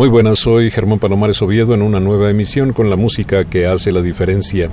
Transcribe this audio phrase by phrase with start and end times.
[0.00, 3.92] Muy buenas, soy Germán Palomares Oviedo en una nueva emisión con la música que hace
[3.92, 4.70] la diferencia.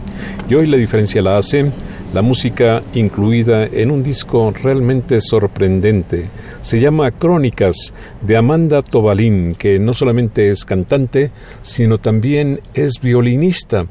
[0.49, 1.69] Y hoy la diferencia la hace
[2.13, 6.29] la música incluida en un disco realmente sorprendente.
[6.61, 11.31] Se llama Crónicas de Amanda Tobalín, que no solamente es cantante,
[11.61, 13.85] sino también es violinista.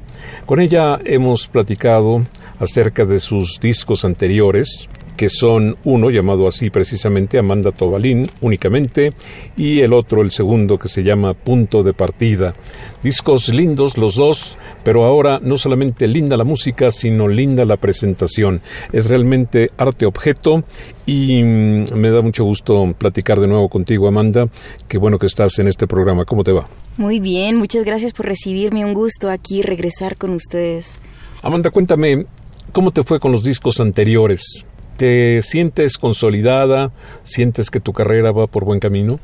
[0.47, 2.23] Con ella hemos platicado
[2.59, 9.13] acerca de sus discos anteriores, que son uno llamado así precisamente Amanda Tobalín únicamente
[9.57, 12.55] y el otro, el segundo, que se llama Punto de Partida.
[13.03, 18.61] Discos lindos los dos, pero ahora no solamente linda la música, sino linda la presentación.
[18.93, 20.63] Es realmente arte objeto
[21.07, 24.49] y mm, me da mucho gusto platicar de nuevo contigo, Amanda.
[24.87, 26.25] Qué bueno que estás en este programa.
[26.25, 26.69] ¿Cómo te va?
[26.97, 28.85] Muy bien, muchas gracias por recibirme.
[28.85, 30.99] Un gusto aquí regresar con ustedes.
[31.43, 32.27] Amanda, cuéntame,
[32.73, 34.65] ¿cómo te fue con los discos anteriores?
[34.97, 36.91] ¿Te sientes consolidada?
[37.23, 39.21] ¿Sientes que tu carrera va por buen camino?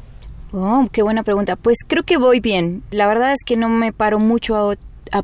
[0.52, 1.56] Oh, qué buena pregunta.
[1.56, 2.82] Pues creo que voy bien.
[2.90, 4.76] La verdad es que no me paro mucho a,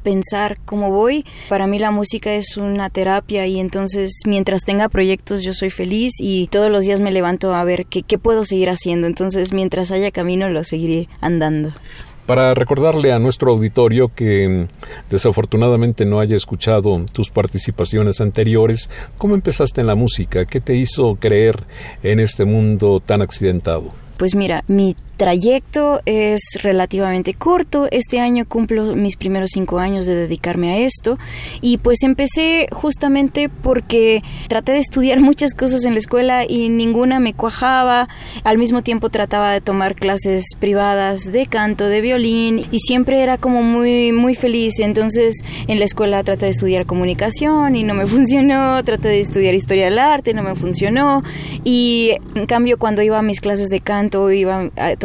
[0.02, 1.24] pensar cómo voy.
[1.48, 6.12] Para mí la música es una terapia y entonces mientras tenga proyectos yo soy feliz
[6.20, 9.06] y todos los días me levanto a ver qué, qué puedo seguir haciendo.
[9.06, 11.72] Entonces mientras haya camino lo seguiré andando
[12.28, 19.34] para recordarle a nuestro auditorio que mm, desafortunadamente no haya escuchado tus participaciones anteriores, ¿cómo
[19.34, 20.44] empezaste en la música?
[20.44, 21.64] ¿Qué te hizo creer
[22.02, 23.92] en este mundo tan accidentado?
[24.18, 27.88] Pues mira, mi trayecto es relativamente corto.
[27.90, 31.18] Este año cumplo mis primeros cinco años de dedicarme a esto
[31.60, 37.20] y pues empecé justamente porque traté de estudiar muchas cosas en la escuela y ninguna
[37.20, 38.08] me cuajaba.
[38.44, 43.36] Al mismo tiempo trataba de tomar clases privadas de canto, de violín y siempre era
[43.38, 44.78] como muy muy feliz.
[44.78, 45.34] Entonces
[45.66, 48.82] en la escuela traté de estudiar comunicación y no me funcionó.
[48.84, 51.24] Traté de estudiar historia del arte, no me funcionó.
[51.64, 54.96] Y en cambio cuando iba a mis clases de canto iba a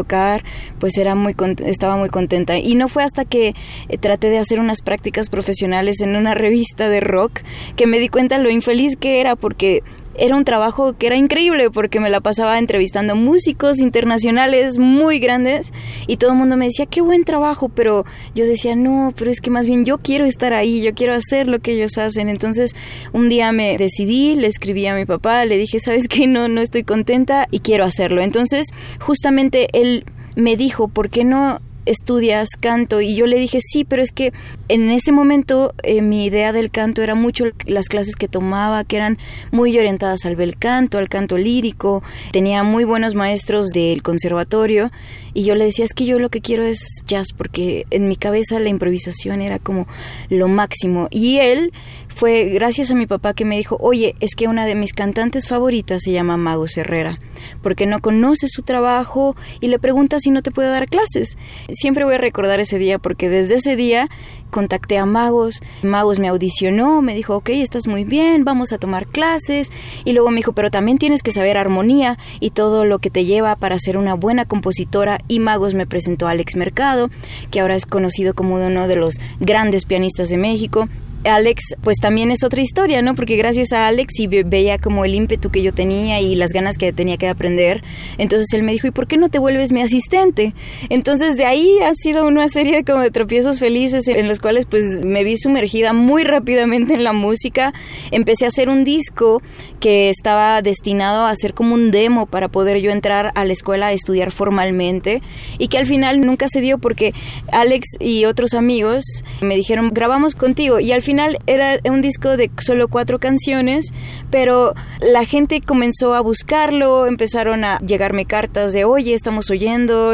[0.79, 2.57] pues era muy estaba muy contenta.
[2.57, 3.55] Y no fue hasta que
[3.89, 7.41] eh, traté de hacer unas prácticas profesionales en una revista de rock
[7.75, 9.83] que me di cuenta lo infeliz que era porque
[10.15, 15.71] era un trabajo que era increíble porque me la pasaba entrevistando músicos internacionales muy grandes
[16.07, 19.41] y todo el mundo me decía, qué buen trabajo, pero yo decía, no, pero es
[19.41, 22.29] que más bien yo quiero estar ahí, yo quiero hacer lo que ellos hacen.
[22.29, 22.75] Entonces
[23.11, 26.61] un día me decidí, le escribí a mi papá, le dije, sabes que no, no
[26.61, 28.21] estoy contenta y quiero hacerlo.
[28.21, 28.67] Entonces
[28.99, 34.01] justamente él me dijo, ¿por qué no estudias canto y yo le dije sí, pero
[34.01, 34.33] es que
[34.67, 38.97] en ese momento eh, mi idea del canto era mucho las clases que tomaba, que
[38.97, 39.17] eran
[39.51, 44.91] muy orientadas al bel canto, al canto lírico, tenía muy buenos maestros del conservatorio.
[45.33, 48.15] Y yo le decía es que yo lo que quiero es jazz porque en mi
[48.15, 49.87] cabeza la improvisación era como
[50.29, 51.73] lo máximo y él
[52.13, 55.47] fue gracias a mi papá que me dijo, oye, es que una de mis cantantes
[55.47, 57.19] favoritas se llama Mago Herrera,
[57.61, 61.37] porque no conoces su trabajo y le preguntas si no te puede dar clases.
[61.71, 64.09] Siempre voy a recordar ese día porque desde ese día
[64.51, 69.07] contacté a Magos, Magos me audicionó, me dijo, ok, estás muy bien, vamos a tomar
[69.07, 69.71] clases,
[70.05, 73.25] y luego me dijo, pero también tienes que saber armonía y todo lo que te
[73.25, 77.09] lleva para ser una buena compositora, y Magos me presentó a Alex Mercado,
[77.49, 80.87] que ahora es conocido como uno de los grandes pianistas de México,
[81.25, 83.15] Alex, pues también es otra historia, ¿no?
[83.15, 86.77] Porque gracias a Alex y veía como el ímpetu que yo tenía y las ganas
[86.77, 87.83] que tenía que aprender,
[88.17, 90.53] entonces él me dijo, ¿y por qué no te vuelves mi asistente?
[90.89, 95.23] Entonces de ahí ha sido una serie de tropiezos felices en los cuales pues me
[95.23, 97.73] vi sumergida muy rápidamente en la música,
[98.11, 99.41] empecé a hacer un disco
[99.79, 103.87] que estaba destinado a ser como un demo para poder yo entrar a la escuela
[103.87, 105.21] a estudiar formalmente
[105.57, 107.13] y que al final nunca se dio porque
[107.51, 109.03] Alex y otros amigos
[109.41, 113.93] me dijeron, grabamos contigo y al final final era un disco de solo cuatro canciones,
[114.31, 120.13] pero la gente comenzó a buscarlo, empezaron a llegarme cartas de, oye, estamos oyendo,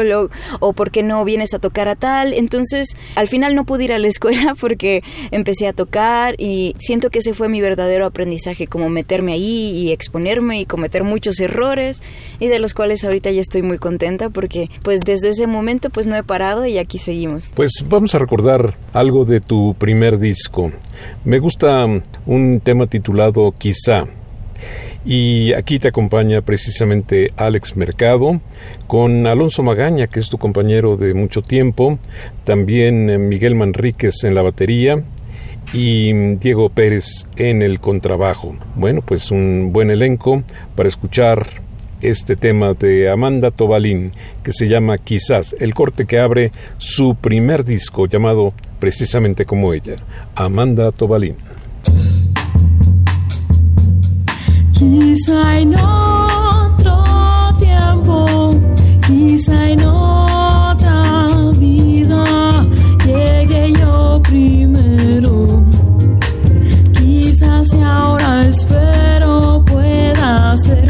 [0.60, 2.34] o por qué no vienes a tocar a tal.
[2.34, 7.08] Entonces, al final no pude ir a la escuela porque empecé a tocar y siento
[7.08, 12.02] que ese fue mi verdadero aprendizaje, como meterme ahí y exponerme y cometer muchos errores
[12.40, 16.06] y de los cuales ahorita ya estoy muy contenta porque pues desde ese momento pues
[16.06, 17.52] no he parado y aquí seguimos.
[17.54, 20.70] Pues vamos a recordar algo de tu primer disco.
[21.24, 21.86] Me gusta
[22.26, 24.06] un tema titulado Quizá.
[25.04, 28.40] Y aquí te acompaña precisamente Alex Mercado,
[28.86, 31.98] con Alonso Magaña, que es tu compañero de mucho tiempo,
[32.44, 35.02] también eh, Miguel Manríquez en la batería
[35.72, 38.56] y Diego Pérez en el contrabajo.
[38.74, 40.42] Bueno, pues un buen elenco
[40.74, 41.46] para escuchar
[42.02, 44.12] este tema de Amanda Tobalín
[44.42, 49.96] que se llama Quizás, el corte que abre su primer disco llamado precisamente como ella,
[50.34, 51.36] Amanda Tobalín.
[54.72, 57.04] Quizá en otro
[57.58, 58.50] tiempo,
[59.06, 61.26] quizá en otra
[61.58, 62.66] vida,
[63.04, 65.66] llegué yo primero.
[66.98, 70.89] Quizás si ahora espero pueda ser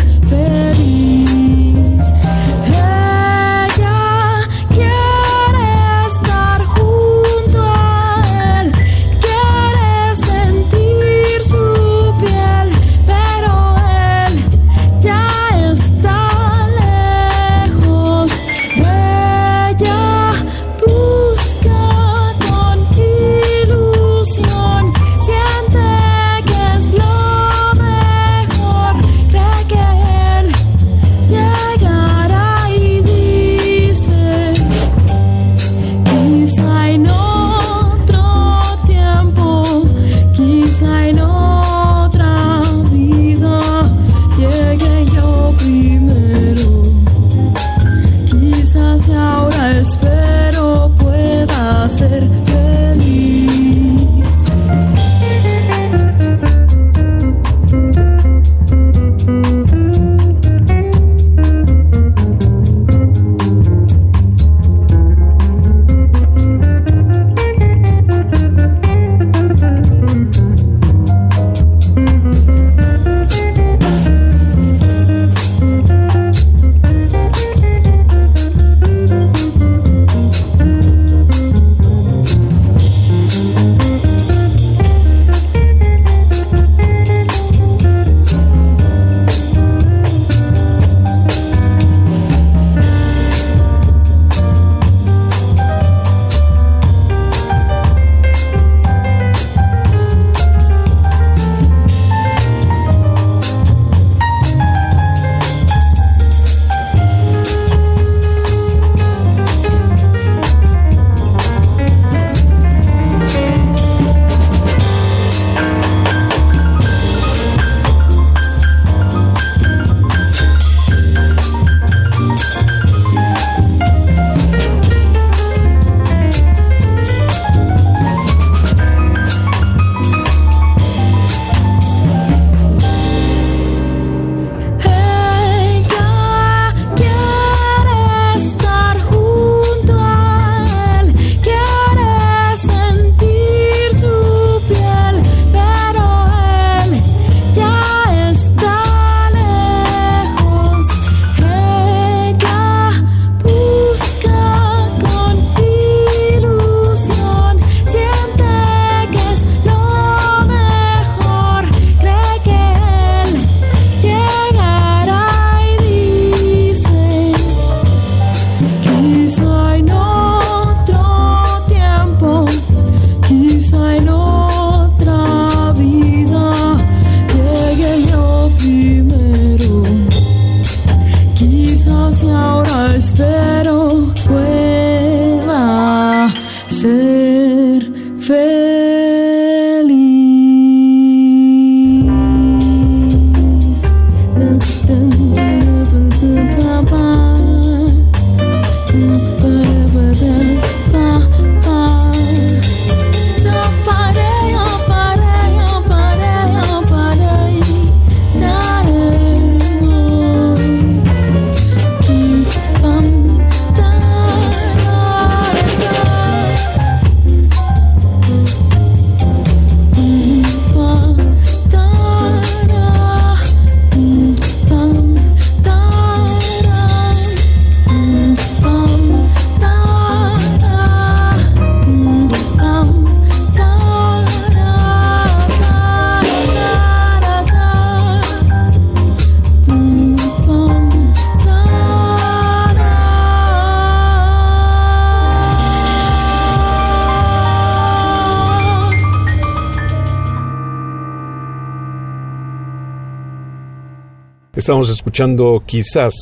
[254.70, 256.14] Estamos escuchando Quizás,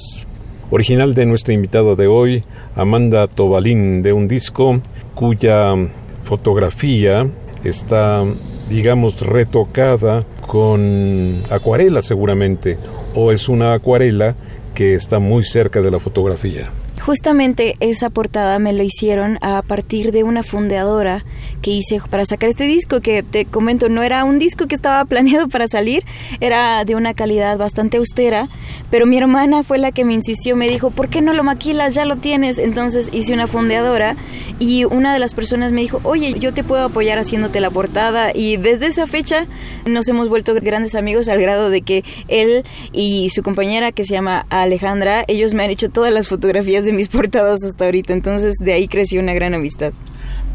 [0.71, 2.45] original de nuestra invitada de hoy,
[2.77, 4.81] Amanda Tobalín, de un disco
[5.15, 5.75] cuya
[6.23, 7.29] fotografía
[7.63, 8.25] está,
[8.71, 12.79] digamos, retocada con acuarela seguramente,
[13.15, 14.35] o es una acuarela
[14.75, 16.71] que está muy cerca de la fotografía.
[17.09, 21.25] Justamente esa portada me lo hicieron a partir de una fundeadora
[21.63, 25.03] que hice para sacar este disco que te comento no era un disco que estaba
[25.07, 26.05] planeado para salir,
[26.41, 28.51] era de una calidad bastante austera,
[28.91, 31.95] pero mi hermana fue la que me insistió, me dijo, ¿por qué no lo maquilas?
[31.95, 32.59] Ya lo tienes.
[32.59, 34.15] Entonces hice una fundeadora
[34.59, 38.33] y una de las personas me dijo, oye, yo te puedo apoyar haciéndote la portada
[38.35, 39.47] y desde esa fecha
[39.87, 44.13] nos hemos vuelto grandes amigos al grado de que él y su compañera que se
[44.13, 48.55] llama Alejandra, ellos me han hecho todas las fotografías de mis portadas hasta ahorita, entonces
[48.59, 49.93] de ahí creció una gran amistad.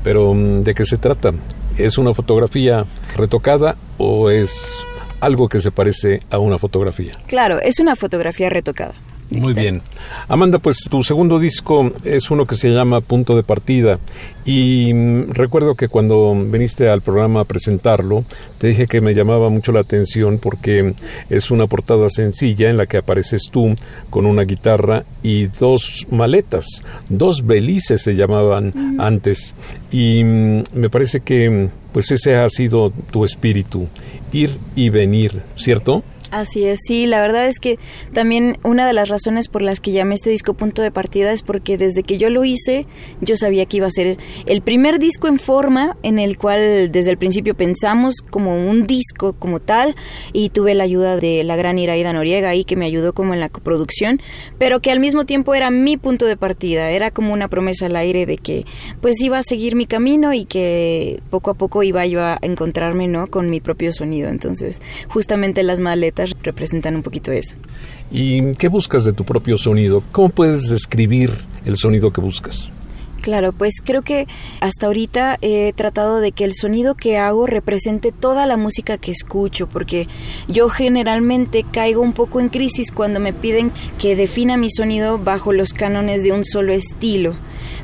[0.04, 1.32] Pero mm, ¿de qué se trata?
[1.78, 2.84] ¿Es una fotografía
[3.16, 4.84] retocada o es
[5.22, 7.18] algo que se parece a una fotografía?
[7.28, 8.94] Claro, es una fotografía retocada.
[9.40, 9.82] Muy bien.
[10.28, 14.00] Amanda, pues tu segundo disco es uno que se llama Punto de Partida
[14.46, 18.26] y mm, recuerdo que cuando viniste al programa a presentarlo,
[18.58, 20.94] te dije que me llamaba mucho la atención porque
[21.30, 23.76] es una portada sencilla en la que apareces tú
[24.10, 26.66] con una guitarra y dos maletas,
[27.10, 29.56] dos belices se llamaban antes
[29.92, 33.88] y mm, me parece que pues ese ha sido tu espíritu,
[34.32, 36.04] ir y venir, ¿cierto?
[36.34, 37.78] Así es, sí, la verdad es que
[38.12, 41.44] también una de las razones por las que llamé este disco punto de partida es
[41.44, 42.88] porque desde que yo lo hice,
[43.22, 47.12] yo sabía que iba a ser el primer disco en forma en el cual desde
[47.12, 49.96] el principio pensamos como un disco como tal
[50.32, 53.40] y tuve la ayuda de la gran Iraida Noriega ahí que me ayudó como en
[53.40, 54.20] la coproducción,
[54.58, 57.96] pero que al mismo tiempo era mi punto de partida, era como una promesa al
[57.96, 58.66] aire de que
[59.02, 63.08] pues iba a seguir mi camino y que poco a poco iba yo a encontrarme,
[63.08, 63.28] ¿no?
[63.28, 64.30] con mi propio sonido.
[64.30, 67.56] Entonces, justamente las maletas representan un poquito eso.
[68.12, 70.04] ¿Y qué buscas de tu propio sonido?
[70.12, 71.32] ¿Cómo puedes describir
[71.66, 72.72] el sonido que buscas?
[73.24, 74.28] Claro, pues creo que
[74.60, 79.12] hasta ahorita he tratado de que el sonido que hago represente toda la música que
[79.12, 80.10] escucho, porque
[80.50, 85.54] yo generalmente caigo un poco en crisis cuando me piden que defina mi sonido bajo
[85.54, 87.38] los cánones de un solo estilo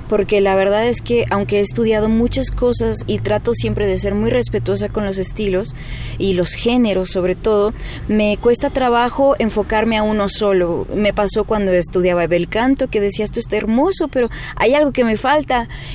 [0.09, 4.15] porque la verdad es que aunque he estudiado muchas cosas y trato siempre de ser
[4.15, 5.75] muy respetuosa con los estilos
[6.17, 7.73] y los géneros sobre todo,
[8.07, 10.87] me cuesta trabajo enfocarme a uno solo.
[10.93, 15.03] Me pasó cuando estudiaba bel canto que decía esto está hermoso, pero hay algo que
[15.03, 15.28] me falta.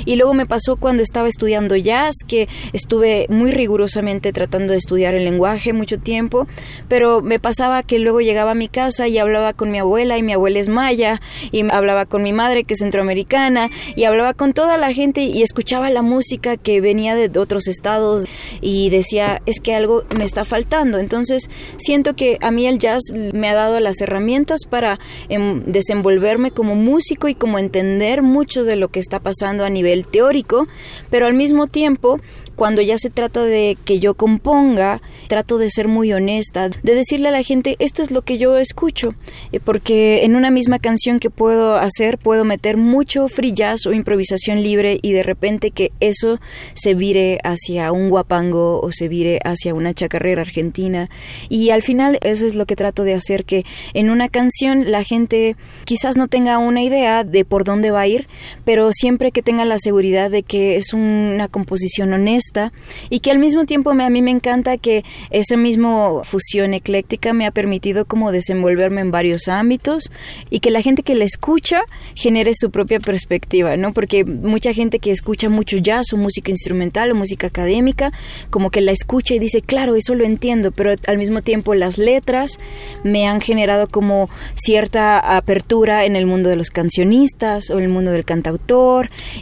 [0.04, 5.14] Y luego me pasó cuando estaba estudiando jazz, que estuve muy rigurosamente tratando de estudiar
[5.14, 6.46] el lenguaje mucho tiempo,
[6.88, 10.22] pero me pasaba que luego llegaba a mi casa y hablaba con mi abuela y
[10.22, 14.52] mi abuela es maya y hablaba con mi madre que es centroamericana y hablaba con
[14.52, 18.26] toda la gente y escuchaba la música que venía de otros estados
[18.60, 20.98] y decía, es que algo me está faltando.
[20.98, 24.98] Entonces, siento que a mí el jazz me ha dado las herramientas para
[25.28, 30.06] em, desenvolverme como músico y como entender mucho de lo que está pasando a nivel
[30.06, 30.68] teórico,
[31.10, 32.20] pero al mismo tiempo
[32.54, 37.28] cuando ya se trata de que yo componga, trato de ser muy honesta, de decirle
[37.28, 39.14] a la gente, esto es lo que yo escucho,
[39.52, 43.92] eh, porque en una misma canción que puedo hacer, puedo meter mucho free jazz o
[43.92, 46.38] improvisación libre y de repente que eso
[46.74, 51.10] se vire hacia un guapango o se vire hacia una chacarrera argentina.
[51.48, 53.64] Y al final eso es lo que trato de hacer, que
[53.94, 58.06] en una canción la gente quizás no tenga una idea de por dónde va a
[58.06, 58.28] ir,
[58.64, 62.72] pero siempre que tenga la seguridad de que es una composición honesta,
[63.10, 67.32] y que al mismo tiempo me, a mí me encanta que esa misma fusión ecléctica
[67.32, 70.10] me ha permitido como desenvolverme en varios ámbitos
[70.50, 71.82] y que la gente que la escucha
[72.14, 73.92] genere su propia perspectiva, ¿no?
[73.92, 78.12] Porque mucha gente que escucha mucho jazz o música instrumental o música académica,
[78.50, 81.98] como que la escucha y dice, claro, eso lo entiendo, pero al mismo tiempo las
[81.98, 82.58] letras
[83.02, 88.10] me han generado como cierta apertura en el mundo de los cancionistas o el mundo
[88.10, 88.93] del cantautor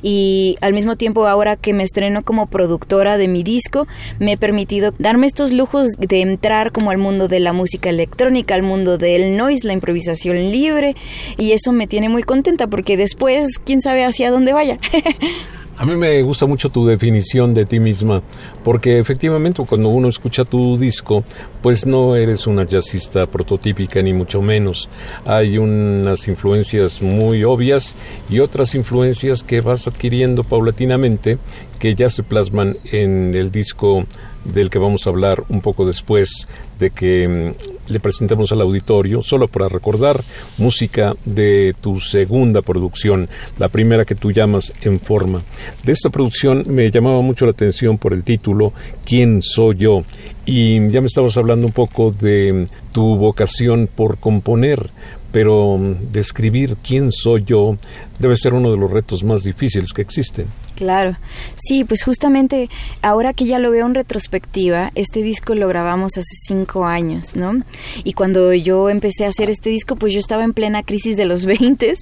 [0.03, 4.37] y al mismo tiempo ahora que me estreno como productor de mi disco, me he
[4.37, 8.99] permitido darme estos lujos de entrar como al mundo de la música electrónica, al mundo
[8.99, 10.95] del noise, la improvisación libre,
[11.39, 14.79] y eso me tiene muy contenta porque después, quién sabe hacia dónde vaya.
[15.79, 18.23] A mí me gusta mucho tu definición de ti misma,
[18.63, 21.25] porque efectivamente cuando uno escucha tu disco,
[21.63, 24.91] pues no eres una jazzista prototípica ni mucho menos.
[25.25, 27.95] Hay unas influencias muy obvias
[28.29, 31.39] y otras influencias que vas adquiriendo paulatinamente
[31.79, 34.05] que ya se plasman en el disco
[34.45, 36.47] del que vamos a hablar un poco después
[36.83, 40.21] de que mm, le presentemos al auditorio, solo para recordar,
[40.59, 45.43] música de tu segunda producción, la primera que tú llamas En Forma.
[45.85, 48.73] De esta producción me llamaba mucho la atención por el título
[49.05, 50.03] ¿Quién soy yo?
[50.45, 54.91] Y ya me estabas hablando un poco de tu vocación por componer,
[55.31, 55.79] pero
[56.13, 57.77] describir quién soy yo
[58.19, 60.47] debe ser uno de los retos más difíciles que existen.
[60.75, 61.17] Claro,
[61.55, 62.71] sí, pues justamente
[63.03, 67.63] ahora que ya lo veo en retrospectiva, este disco lo grabamos hace cinco años, ¿no?
[68.05, 71.27] Y cuando yo empecé a hacer este disco, pues yo estaba en plena crisis de
[71.27, 71.95] los 20,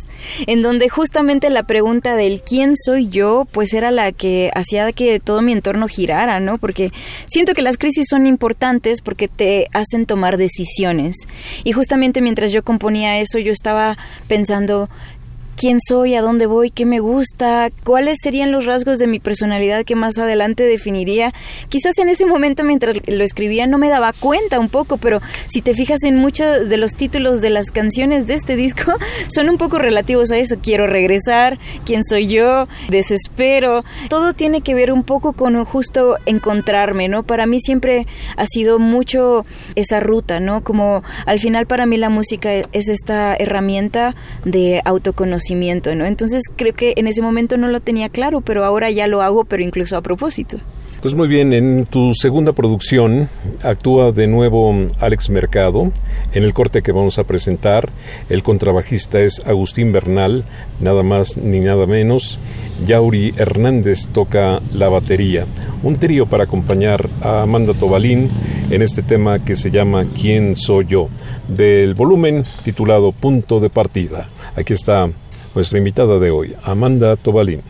[0.47, 5.19] en donde justamente la pregunta del quién soy yo, pues era la que hacía que
[5.21, 6.59] todo mi entorno girara, ¿no?
[6.59, 6.93] Porque
[7.27, 11.17] siento que las crisis son importantes porque te hacen tomar decisiones.
[11.65, 13.99] Y justamente mientras yo componía eso, yo estaba
[14.29, 14.89] pensando,
[15.61, 19.85] quién soy, a dónde voy, qué me gusta, cuáles serían los rasgos de mi personalidad
[19.85, 21.35] que más adelante definiría.
[21.69, 25.61] Quizás en ese momento mientras lo escribía no me daba cuenta un poco, pero si
[25.61, 28.91] te fijas en muchos de los títulos de las canciones de este disco
[29.29, 30.57] son un poco relativos a eso.
[30.63, 33.85] Quiero regresar, quién soy yo, desespero.
[34.09, 37.23] Todo tiene que ver un poco con justo encontrarme, ¿no?
[37.23, 38.07] Para mí siempre
[38.39, 40.65] ha sido mucho esa ruta, ¿no?
[40.65, 44.15] Como al final para mí la música es esta herramienta
[44.47, 49.07] de autoconocimiento Entonces creo que en ese momento no lo tenía claro, pero ahora ya
[49.07, 50.59] lo hago, pero incluso a propósito.
[51.03, 53.31] Pues muy bien, en tu segunda producción
[53.63, 55.93] actúa de nuevo Alex Mercado.
[56.35, 57.89] En el corte que vamos a presentar,
[58.29, 60.45] el contrabajista es Agustín Bernal,
[60.79, 62.39] nada más ni nada menos.
[62.87, 65.47] Yauri Hernández toca la batería.
[65.83, 68.29] Un trío para acompañar a Amanda Tobalín
[68.71, 71.09] en este tema que se llama ¿Quién soy yo?
[71.49, 74.29] del volumen titulado Punto de Partida.
[74.55, 75.11] Aquí está
[75.55, 77.63] nuestra invitada de hoy, Amanda Tobalín.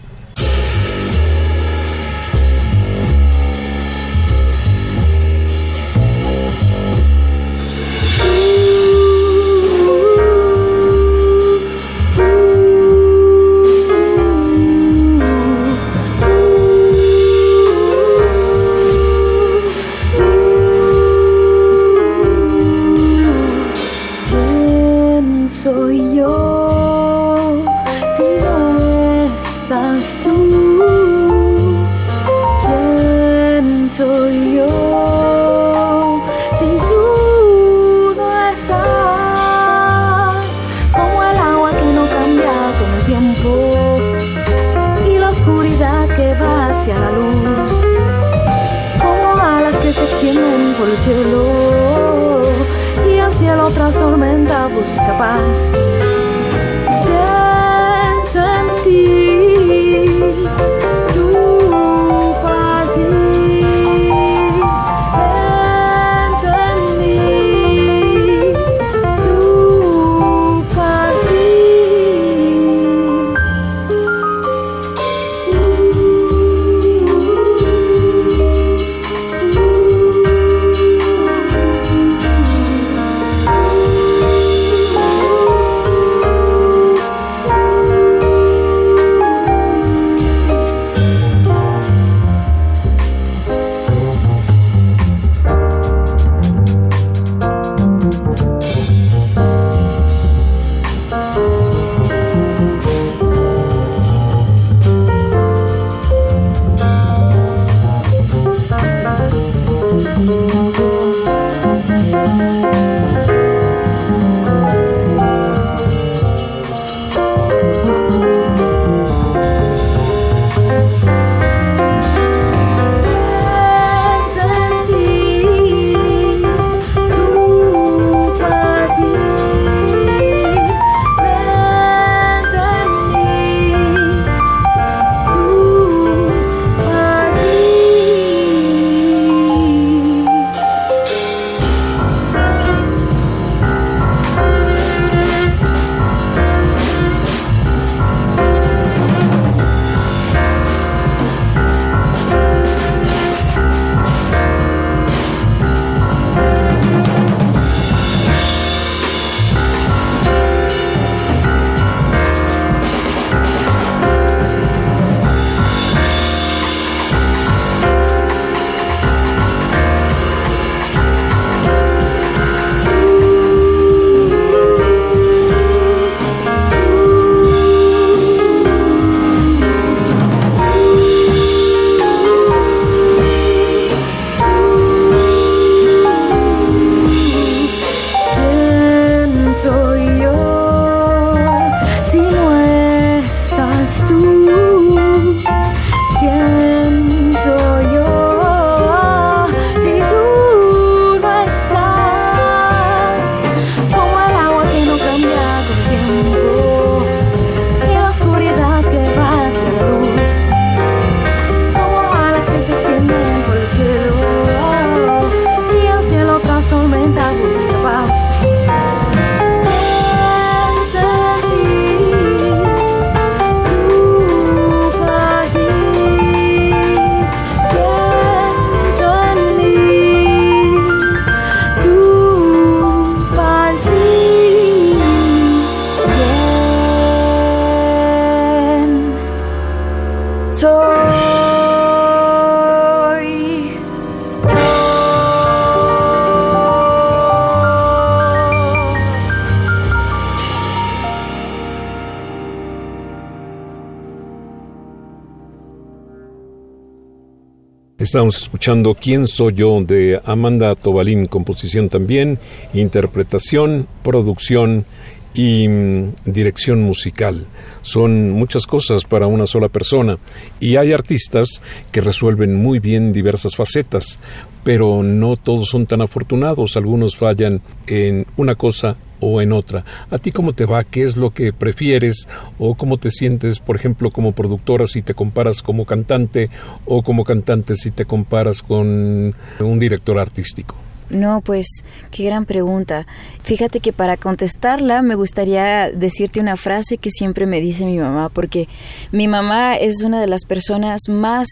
[258.10, 259.80] Estamos escuchando ¿Quién soy yo?
[259.84, 262.40] de Amanda Tobalín, composición también,
[262.74, 264.84] interpretación, producción
[265.32, 267.46] y mm, dirección musical.
[267.82, 270.18] Son muchas cosas para una sola persona
[270.58, 274.18] y hay artistas que resuelven muy bien diversas facetas,
[274.64, 279.84] pero no todos son tan afortunados, algunos fallan en una cosa o en otra.
[280.10, 280.82] ¿A ti cómo te va?
[280.82, 282.26] ¿Qué es lo que prefieres?
[282.62, 286.50] ¿O cómo te sientes, por ejemplo, como productora si te comparas como cantante
[286.84, 290.76] o como cantante si te comparas con un director artístico?
[291.08, 291.66] No, pues
[292.10, 293.06] qué gran pregunta.
[293.40, 298.28] Fíjate que para contestarla me gustaría decirte una frase que siempre me dice mi mamá,
[298.28, 298.68] porque
[299.10, 301.48] mi mamá es una de las personas más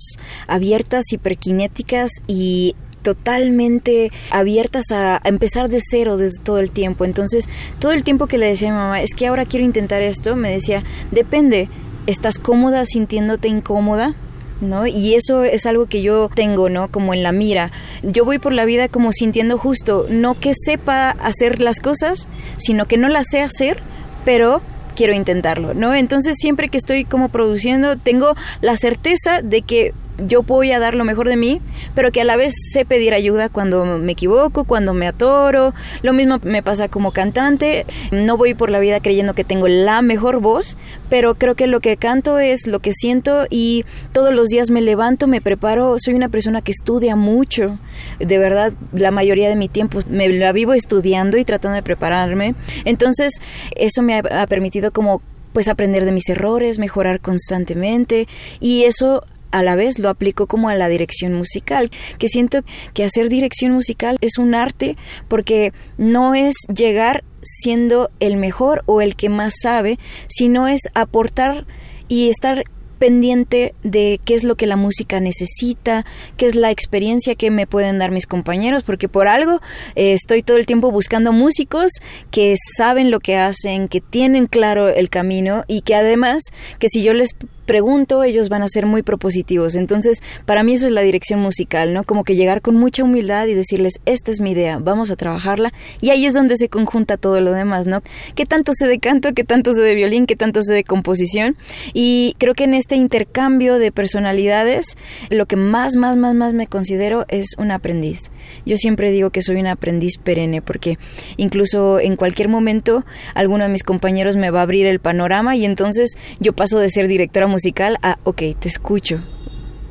[0.46, 7.04] abiertas, hiperkinéticas y totalmente abiertas a, empezar de cero desde todo el tiempo.
[7.04, 7.46] Entonces,
[7.78, 10.36] todo el tiempo que le decía a mi mamá, es que ahora quiero intentar esto,
[10.36, 11.68] me decía, depende,
[12.06, 14.14] ¿estás cómoda sintiéndote incómoda?
[14.60, 14.86] ¿no?
[14.86, 16.88] Y eso es algo que yo tengo, ¿no?
[16.88, 17.70] Como en la mira.
[18.02, 22.86] Yo voy por la vida como sintiendo justo, no que sepa hacer las cosas, sino
[22.86, 23.82] que no las sé hacer,
[24.24, 24.60] pero
[24.96, 25.94] quiero intentarlo, ¿no?
[25.94, 30.94] Entonces siempre que estoy como produciendo, tengo la certeza de que yo voy a dar
[30.94, 31.60] lo mejor de mí,
[31.94, 35.74] pero que a la vez sé pedir ayuda cuando me equivoco, cuando me atoro.
[36.02, 37.86] Lo mismo me pasa como cantante.
[38.10, 40.76] No voy por la vida creyendo que tengo la mejor voz,
[41.08, 44.80] pero creo que lo que canto es lo que siento y todos los días me
[44.80, 45.96] levanto, me preparo.
[45.98, 47.78] Soy una persona que estudia mucho.
[48.18, 52.54] De verdad, la mayoría de mi tiempo me la vivo estudiando y tratando de prepararme.
[52.84, 53.40] Entonces,
[53.76, 58.28] eso me ha permitido como pues aprender de mis errores, mejorar constantemente
[58.60, 62.62] y eso a la vez lo aplico como a la dirección musical, que siento
[62.94, 64.96] que hacer dirección musical es un arte
[65.28, 71.66] porque no es llegar siendo el mejor o el que más sabe, sino es aportar
[72.08, 72.64] y estar
[72.98, 76.04] pendiente de qué es lo que la música necesita,
[76.36, 79.60] qué es la experiencia que me pueden dar mis compañeros, porque por algo
[79.94, 81.92] eh, estoy todo el tiempo buscando músicos
[82.30, 86.42] que saben lo que hacen, que tienen claro el camino y que además
[86.78, 87.36] que si yo les
[87.68, 89.74] pregunto, ellos van a ser muy propositivos.
[89.74, 92.02] Entonces, para mí eso es la dirección musical, ¿no?
[92.02, 95.74] Como que llegar con mucha humildad y decirles, esta es mi idea, vamos a trabajarla.
[96.00, 98.02] Y ahí es donde se conjunta todo lo demás, ¿no?
[98.34, 101.58] ¿Qué tanto sé de canto, qué tanto sé de violín, qué tanto sé de composición?
[101.92, 104.96] Y creo que en este intercambio de personalidades,
[105.28, 108.30] lo que más, más, más, más me considero es un aprendiz.
[108.64, 110.96] Yo siempre digo que soy un aprendiz perenne porque
[111.36, 113.04] incluso en cualquier momento
[113.34, 116.88] alguno de mis compañeros me va a abrir el panorama y entonces yo paso de
[116.88, 119.18] ser directora musical musical a, ok, te escucho,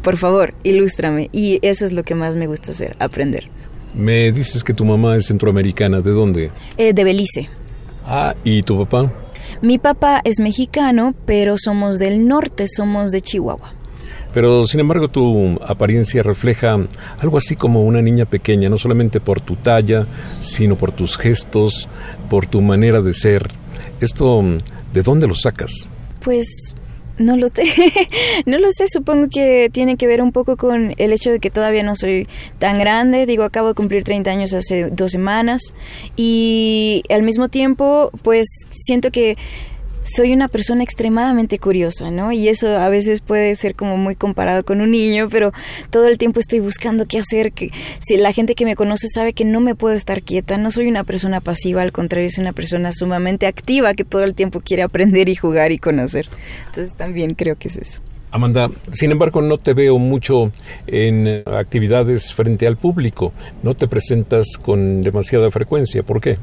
[0.01, 1.29] por favor, ilústrame.
[1.33, 3.49] Y eso es lo que más me gusta hacer, aprender.
[3.93, 6.51] Me dices que tu mamá es centroamericana, ¿de dónde?
[6.77, 7.49] Eh, de Belice.
[8.05, 9.11] Ah, ¿y tu papá?
[9.61, 13.73] Mi papá es mexicano, pero somos del norte, somos de Chihuahua.
[14.33, 16.77] Pero sin embargo tu apariencia refleja
[17.19, 20.07] algo así como una niña pequeña, no solamente por tu talla,
[20.39, 21.89] sino por tus gestos,
[22.29, 23.49] por tu manera de ser.
[23.99, 24.41] Esto,
[24.93, 25.71] ¿de dónde lo sacas?
[26.21, 26.75] Pues
[27.17, 27.63] no lo sé,
[28.45, 31.49] no lo sé, supongo que tiene que ver un poco con el hecho de que
[31.49, 32.27] todavía no soy
[32.59, 35.73] tan grande, digo, acabo de cumplir 30 años hace dos semanas
[36.15, 39.37] y al mismo tiempo pues siento que
[40.15, 42.31] soy una persona extremadamente curiosa, ¿no?
[42.31, 45.51] Y eso a veces puede ser como muy comparado con un niño, pero
[45.89, 49.33] todo el tiempo estoy buscando qué hacer, que si la gente que me conoce sabe
[49.33, 52.53] que no me puedo estar quieta, no soy una persona pasiva, al contrario, soy una
[52.53, 56.27] persona sumamente activa que todo el tiempo quiere aprender y jugar y conocer.
[56.67, 57.99] Entonces también creo que es eso.
[58.29, 60.51] Amanda, sin embargo, no te veo mucho
[60.85, 63.31] en actividades frente al público.
[63.63, 66.03] No te presentas con demasiada frecuencia.
[66.03, 66.37] ¿Por qué?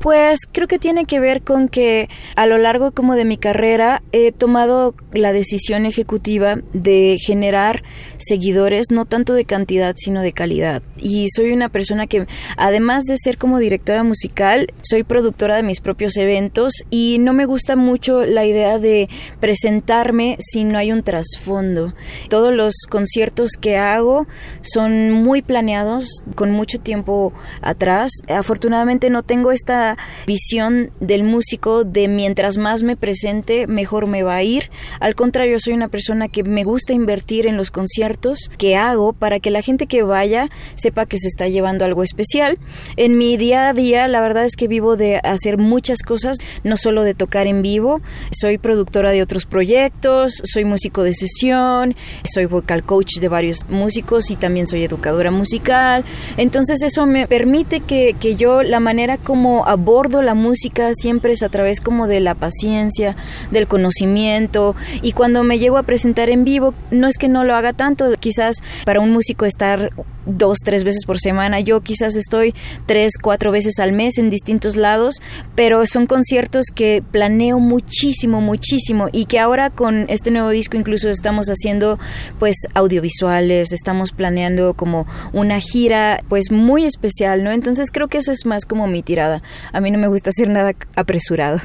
[0.00, 4.02] Pues creo que tiene que ver con que a lo largo como de mi carrera
[4.12, 7.82] he tomado la decisión ejecutiva de generar
[8.16, 10.82] seguidores no tanto de cantidad sino de calidad.
[10.96, 15.82] Y soy una persona que además de ser como directora musical, soy productora de mis
[15.82, 21.02] propios eventos y no me gusta mucho la idea de presentarme si no hay un
[21.02, 21.92] trasfondo.
[22.30, 24.26] Todos los conciertos que hago
[24.62, 28.10] son muy planeados con mucho tiempo atrás.
[28.28, 29.89] Afortunadamente no tengo esta
[30.26, 34.70] visión del músico de mientras más me presente, mejor me va a ir.
[35.00, 39.40] Al contrario, soy una persona que me gusta invertir en los conciertos que hago para
[39.40, 42.58] que la gente que vaya sepa que se está llevando algo especial.
[42.96, 46.76] En mi día a día, la verdad es que vivo de hacer muchas cosas, no
[46.76, 48.00] solo de tocar en vivo.
[48.30, 54.30] Soy productora de otros proyectos, soy músico de sesión, soy vocal coach de varios músicos
[54.30, 56.04] y también soy educadora musical.
[56.36, 61.42] Entonces eso me permite que, que yo la manera como abordo la música siempre es
[61.42, 63.16] a través como de la paciencia,
[63.50, 67.54] del conocimiento y cuando me llego a presentar en vivo, no es que no lo
[67.54, 69.90] haga tanto, quizás para un músico estar
[70.26, 72.54] dos, tres veces por semana, yo quizás estoy
[72.86, 75.14] tres, cuatro veces al mes en distintos lados,
[75.54, 81.08] pero son conciertos que planeo muchísimo, muchísimo y que ahora con este nuevo disco incluso
[81.08, 81.98] estamos haciendo
[82.38, 87.50] pues audiovisuales, estamos planeando como una gira pues muy especial, ¿no?
[87.50, 89.42] Entonces creo que esa es más como mi tirada.
[89.72, 91.60] A mí no me gusta hacer nada apresurado.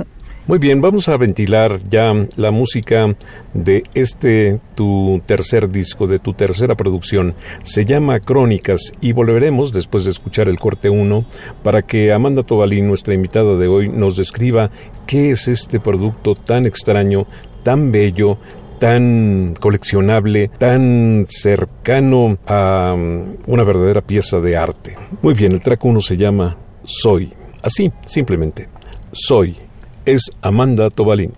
[0.48, 3.16] Muy bien, vamos a ventilar ya la música
[3.56, 7.34] de este tu tercer disco, de tu tercera producción.
[7.64, 11.26] Se llama Crónicas y volveremos después de escuchar el corte 1
[11.64, 14.70] para que Amanda Tobalín, nuestra invitada de hoy, nos describa
[15.08, 17.26] qué es este producto tan extraño,
[17.64, 18.38] tan bello,
[18.80, 24.96] tan coleccionable, tan cercano a um, una verdadera pieza de arte.
[25.24, 27.34] Muy bien, el track 1 se llama Soy.
[27.66, 28.70] Así, simplemente.
[29.12, 29.58] Soy
[30.06, 31.34] es Amanda Tobalín.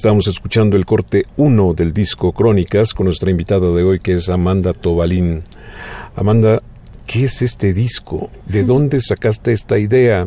[0.00, 4.30] Estábamos escuchando el corte 1 del disco Crónicas con nuestra invitada de hoy que es
[4.30, 5.42] Amanda Tobalín.
[6.16, 6.62] Amanda,
[7.06, 8.30] ¿qué es este disco?
[8.46, 10.26] ¿De dónde sacaste esta idea?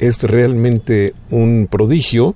[0.00, 2.34] ¿Es realmente un prodigio?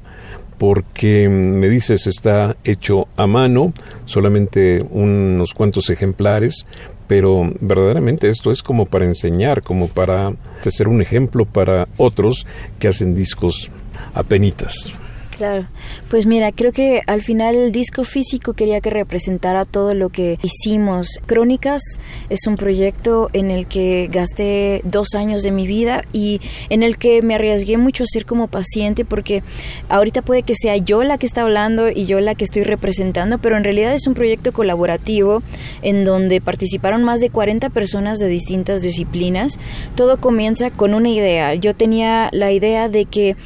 [0.58, 3.72] Porque me dices está hecho a mano,
[4.04, 6.66] solamente unos cuantos ejemplares,
[7.08, 12.46] pero verdaderamente esto es como para enseñar, como para ser un ejemplo para otros
[12.78, 13.72] que hacen discos
[14.14, 14.96] a penitas.
[15.36, 15.66] Claro,
[16.08, 20.38] pues mira, creo que al final el disco físico quería que representara todo lo que
[20.42, 21.20] hicimos.
[21.26, 21.82] Crónicas
[22.30, 26.96] es un proyecto en el que gasté dos años de mi vida y en el
[26.96, 29.42] que me arriesgué mucho a ser como paciente porque
[29.90, 33.36] ahorita puede que sea yo la que está hablando y yo la que estoy representando,
[33.36, 35.42] pero en realidad es un proyecto colaborativo
[35.82, 39.58] en donde participaron más de 40 personas de distintas disciplinas.
[39.96, 41.52] Todo comienza con una idea.
[41.54, 43.36] Yo tenía la idea de que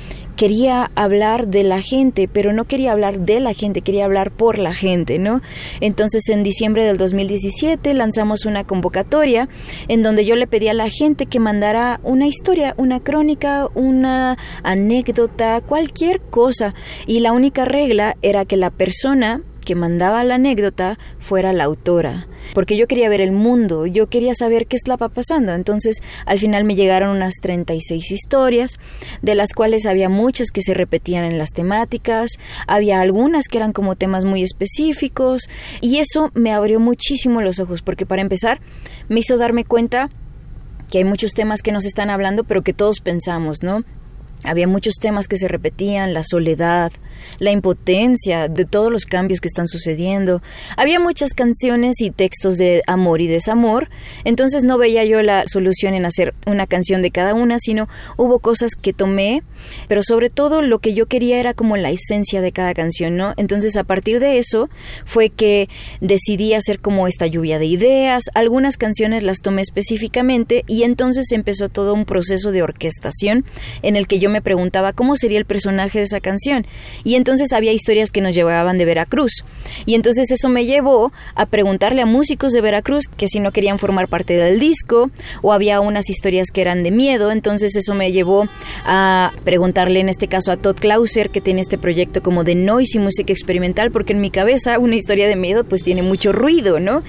[0.41, 4.57] quería hablar de la gente, pero no quería hablar de la gente, quería hablar por
[4.57, 5.43] la gente, ¿no?
[5.83, 9.51] Entonces en diciembre del 2017 lanzamos una convocatoria
[9.89, 14.39] en donde yo le pedí a la gente que mandara una historia, una crónica, una
[14.63, 16.75] anécdota, cualquier cosa.
[17.07, 22.27] Y la única regla era que la persona que mandaba la anécdota fuera la autora,
[22.55, 25.53] porque yo quería ver el mundo, yo quería saber qué estaba pasando.
[25.53, 28.81] Entonces, al final me llegaron unas 36 historias,
[29.23, 32.33] de las cuales había muchas que se repetían en las temáticas,
[32.67, 35.43] había algunas que eran como temas muy específicos,
[35.81, 38.61] y eso me abrió muchísimo los ojos, porque para empezar,
[39.09, 40.11] me hizo darme cuenta
[40.91, 43.85] que hay muchos temas que nos están hablando, pero que todos pensamos, ¿no?
[44.43, 46.91] Había muchos temas que se repetían, la soledad,
[47.39, 50.43] la impotencia de todos los cambios que están sucediendo.
[50.77, 53.89] Había muchas canciones y textos de amor y desamor,
[54.25, 58.39] entonces no veía yo la solución en hacer una canción de cada una, sino hubo
[58.39, 59.43] cosas que tomé,
[59.89, 63.35] pero sobre todo lo que yo quería era como la esencia de cada canción, ¿no?
[63.37, 64.69] Entonces a partir de eso
[65.05, 65.69] fue que
[66.01, 71.69] decidí hacer como esta lluvia de ideas, algunas canciones las tomé específicamente y entonces empezó
[71.69, 73.45] todo un proceso de orquestación
[73.83, 76.67] en el que yo me preguntaba cómo sería el personaje de esa canción.
[77.05, 79.45] Y entonces había historias que nos llevaban de Veracruz.
[79.87, 83.79] Y entonces eso me llevó a preguntarle a músicos de Veracruz que si no querían
[83.79, 85.11] formar parte del disco,
[85.43, 87.31] o había unas historias que eran de miedo.
[87.31, 88.49] Entonces eso me llevó
[88.85, 92.99] a preguntarle en este caso a Todd Clauser, que tiene este proyecto como de noise
[92.99, 96.81] y música experimental, porque en mi cabeza una historia de miedo pues tiene mucho ruido,
[96.81, 97.03] ¿no?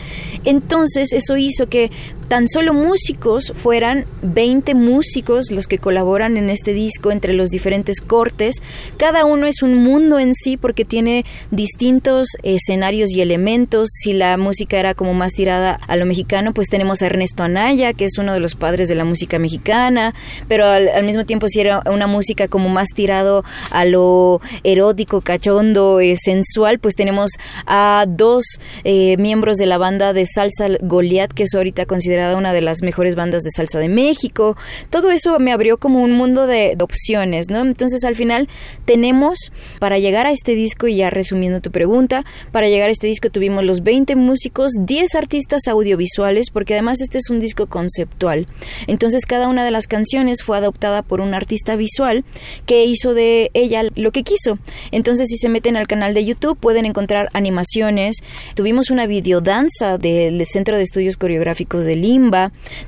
[0.44, 1.92] Entonces eso hizo que
[2.28, 8.00] tan solo músicos fueran 20 músicos los que colaboran en este disco entre los diferentes
[8.00, 8.56] cortes.
[8.96, 13.90] Cada uno es un mundo en sí porque tiene distintos escenarios y elementos.
[13.92, 17.94] Si la música era como más tirada a lo mexicano, pues tenemos a Ernesto Anaya,
[17.94, 20.14] que es uno de los padres de la música mexicana,
[20.48, 26.00] pero al, mismo tiempo si era una música como más tirado a lo erótico, cachondo,
[26.00, 27.32] eh, sensual, pues tenemos
[27.66, 28.44] a dos
[28.84, 32.82] eh, miembros de la banda de salsa Goliath, que es ahorita considerada una de las
[32.82, 34.56] mejores bandas de salsa de México.
[34.90, 37.62] Todo eso me abrió como un mundo de, opciones, ¿no?
[37.62, 38.48] Entonces al final
[38.86, 43.08] tenemos, para llegar a este disco, y ya resumiendo tu pregunta, para llegar a este
[43.08, 48.48] disco tuvimos los 20 músicos, 10 artistas audiovisuales, porque además este es un disco conceptual.
[48.88, 52.24] Entonces cada una de las canciones fue adoptada por un artista visual
[52.66, 54.60] que hizo de ella lo que quiso.
[54.92, 58.18] Entonces si se meten al canal de YouTube pueden encontrar animaciones.
[58.56, 61.96] Tuvimos una videodanza del Centro de Estudios Coreográficos de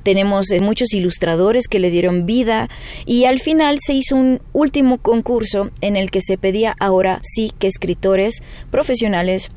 [0.03, 2.69] tenemos eh, muchos ilustradores que le dieron vida
[3.05, 7.51] y al final se hizo un último concurso en el que se pedía ahora sí
[7.59, 9.51] que escritores profesionales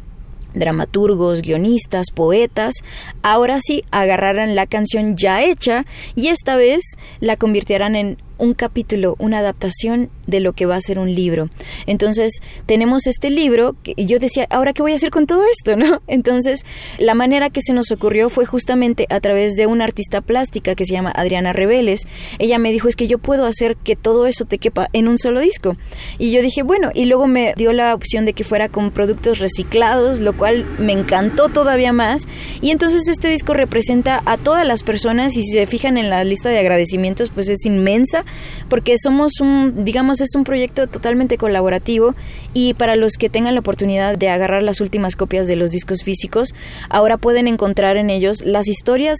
[0.55, 2.75] dramaturgos, guionistas, poetas,
[3.23, 6.83] ahora sí agarraran la canción ya hecha y esta vez
[7.21, 11.49] la convirtieran en un capítulo, una adaptación de lo que va a ser un libro.
[11.87, 15.77] Entonces, tenemos este libro y yo decía, ¿ahora qué voy a hacer con todo esto?
[15.77, 16.03] ¿no?
[16.07, 16.65] Entonces,
[16.99, 20.85] la manera que se nos ocurrió fue justamente a través de una artista plástica que
[20.85, 22.07] se llama Adriana Reveles.
[22.39, 25.19] Ella me dijo, es que yo puedo hacer que todo eso te quepa en un
[25.19, 25.77] solo disco.
[26.19, 29.39] Y yo dije, bueno, y luego me dio la opción de que fuera con productos
[29.39, 32.27] reciclados, lo cual me encantó todavía más.
[32.61, 36.25] Y entonces este disco representa a todas las personas y si se fijan en la
[36.25, 38.25] lista de agradecimientos, pues es inmensa
[38.69, 42.15] porque somos un, digamos, es un proyecto totalmente colaborativo
[42.55, 46.03] y para los que tengan la oportunidad de agarrar las últimas copias de los discos
[46.03, 46.55] físicos,
[46.89, 49.19] ahora pueden encontrar en ellos las historias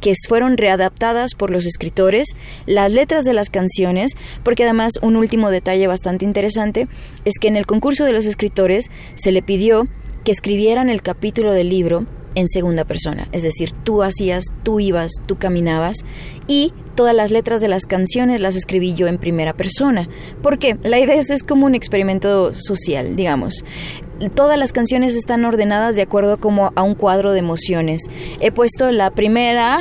[0.00, 2.28] que fueron readaptadas por los escritores,
[2.66, 6.88] las letras de las canciones, porque además un último detalle bastante interesante
[7.24, 9.88] es que en el concurso de los escritores se le pidió
[10.24, 15.12] que escribieran el capítulo del libro en segunda persona, es decir, tú hacías, tú ibas,
[15.26, 15.96] tú caminabas
[16.46, 20.08] y todas las letras de las canciones las escribí yo en primera persona.
[20.42, 20.78] ¿Por qué?
[20.82, 23.64] La idea es, es como un experimento social, digamos
[24.28, 28.02] todas las canciones están ordenadas de acuerdo como a un cuadro de emociones.
[28.40, 29.78] He puesto la primera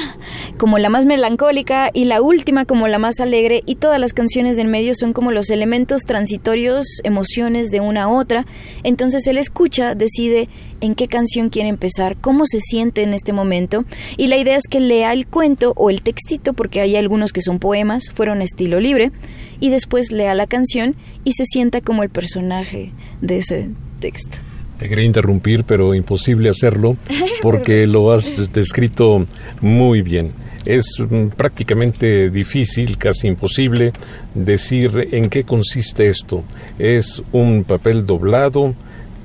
[0.57, 4.55] como la más melancólica y la última como la más alegre y todas las canciones
[4.55, 8.45] del medio son como los elementos transitorios, emociones de una a otra.
[8.83, 10.47] Entonces él escucha, decide
[10.79, 13.83] en qué canción quiere empezar, cómo se siente en este momento
[14.15, 17.41] y la idea es que lea el cuento o el textito porque hay algunos que
[17.41, 19.11] son poemas, fueron estilo libre
[19.59, 23.69] y después lea la canción y se sienta como el personaje de ese
[23.99, 24.37] texto.
[24.77, 26.95] Te quería interrumpir, pero imposible hacerlo
[27.41, 29.25] porque lo has descrito
[29.61, 30.31] muy bien.
[30.65, 33.91] Es mm, prácticamente difícil, casi imposible,
[34.33, 36.43] decir en qué consiste esto.
[36.77, 38.73] Es un papel doblado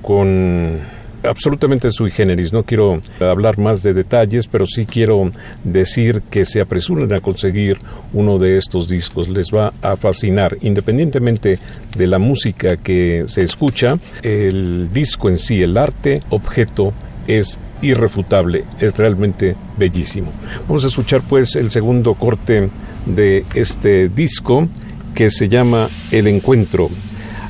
[0.03, 0.81] con
[1.25, 2.53] absolutamente sui generis.
[2.53, 5.31] No quiero hablar más de detalles, pero sí quiero
[5.63, 7.79] decir que se apresuren a conseguir
[8.13, 9.29] uno de estos discos.
[9.29, 11.59] Les va a fascinar, independientemente
[11.97, 16.93] de la música que se escucha, el disco en sí, el arte, objeto,
[17.27, 20.33] es irrefutable, es realmente bellísimo.
[20.69, 22.69] Vamos a escuchar pues el segundo corte
[23.07, 24.69] de este disco
[25.15, 26.89] que se llama El Encuentro.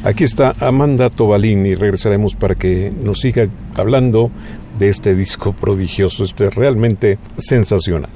[0.04, 4.30] Aquí está Amanda Tobalín y regresaremos para que nos siga hablando
[4.78, 6.24] de este disco prodigioso.
[6.24, 8.10] Este es realmente sensacional.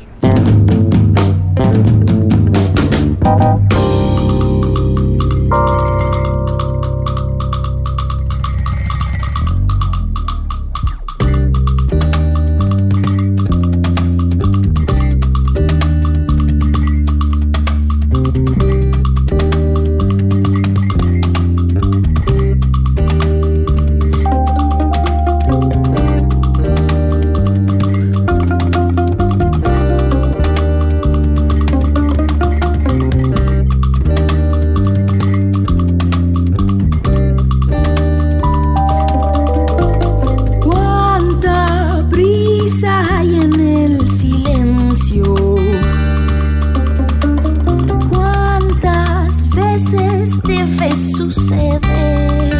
[51.16, 52.58] sucede.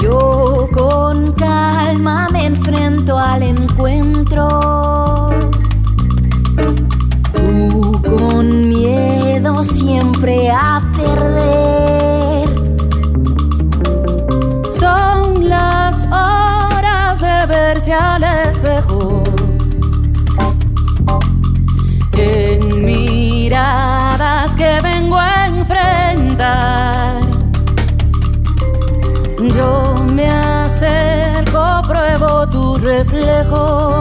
[0.00, 4.85] Yo con calma me enfrento al encuentro.
[33.48, 33.95] mejor.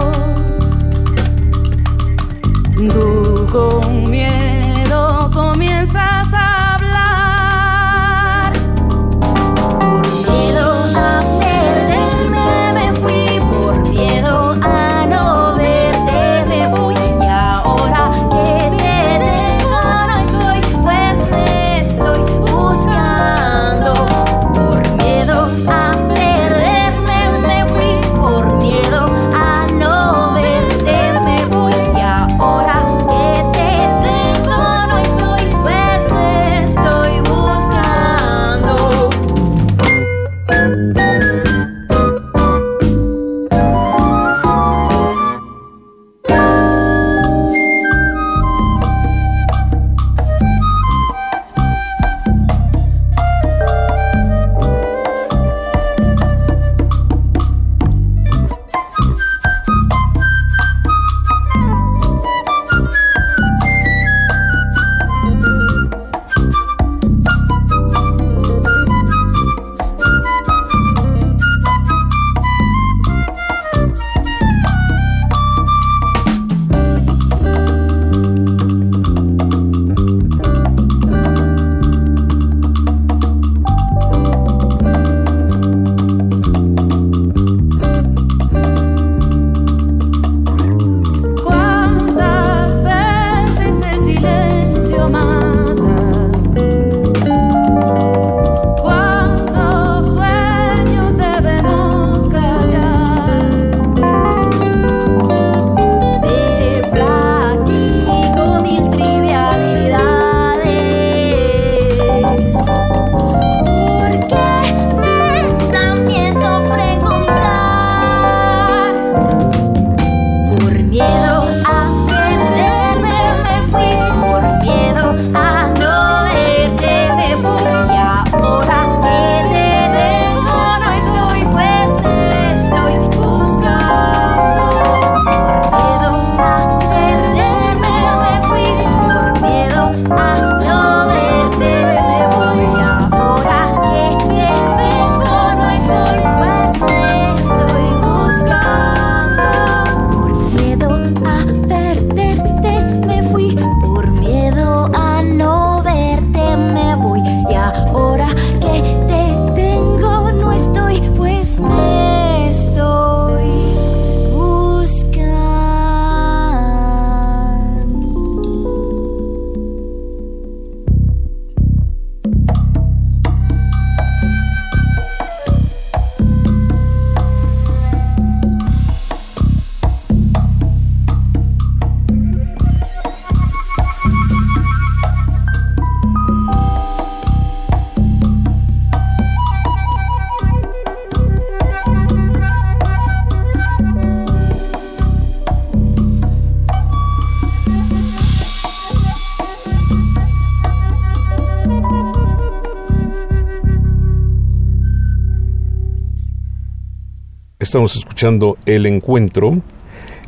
[207.76, 209.62] Estamos escuchando El Encuentro,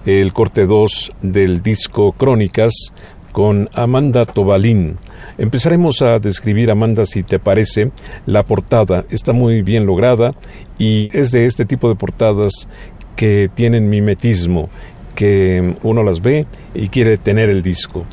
[0.06, 2.74] el corte 2 del disco Crónicas
[3.32, 4.98] con Amanda Tobalín.
[5.38, 7.92] Empezaremos a describir, Amanda, si te parece,
[8.26, 9.06] la portada.
[9.10, 10.36] Está muy bien lograda
[10.78, 12.68] y es de este tipo de portadas
[13.16, 14.68] que tienen mimetismo,
[15.16, 18.04] que uno las ve y quiere tener el disco.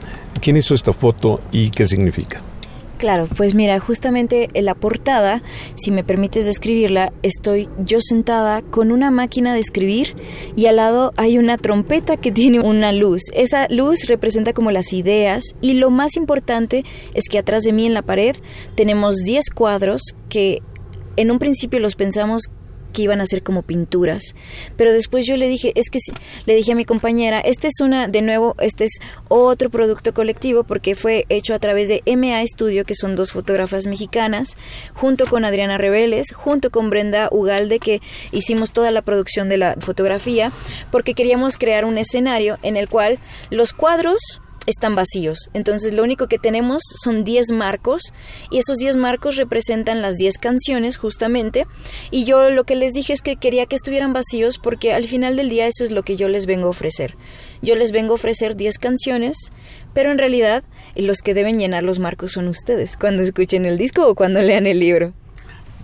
[0.40, 2.40] ¿Quién hizo esta foto y qué significa?
[2.98, 5.42] Claro, pues mira, justamente en la portada,
[5.74, 10.14] si me permites describirla, estoy yo sentada con una máquina de escribir
[10.54, 13.22] y al lado hay una trompeta que tiene una luz.
[13.34, 16.84] Esa luz representa como las ideas y lo más importante
[17.14, 18.36] es que atrás de mí en la pared
[18.76, 20.62] tenemos 10 cuadros que
[21.16, 22.50] en un principio los pensamos
[22.94, 24.34] que iban a ser como pinturas.
[24.78, 25.98] Pero después yo le dije, es que
[26.46, 28.92] le dije a mi compañera, este es una, de nuevo, este es
[29.28, 33.86] otro producto colectivo porque fue hecho a través de MA Studio, que son dos fotógrafas
[33.86, 34.56] mexicanas,
[34.94, 38.00] junto con Adriana Reveles, junto con Brenda Ugalde, que
[38.32, 40.52] hicimos toda la producción de la fotografía,
[40.90, 43.18] porque queríamos crear un escenario en el cual
[43.50, 45.50] los cuadros están vacíos.
[45.52, 48.12] Entonces lo único que tenemos son 10 marcos
[48.50, 51.66] y esos 10 marcos representan las 10 canciones justamente.
[52.10, 55.36] Y yo lo que les dije es que quería que estuvieran vacíos porque al final
[55.36, 57.16] del día eso es lo que yo les vengo a ofrecer.
[57.62, 59.36] Yo les vengo a ofrecer 10 canciones,
[59.92, 60.64] pero en realidad
[60.96, 64.66] los que deben llenar los marcos son ustedes cuando escuchen el disco o cuando lean
[64.66, 65.12] el libro.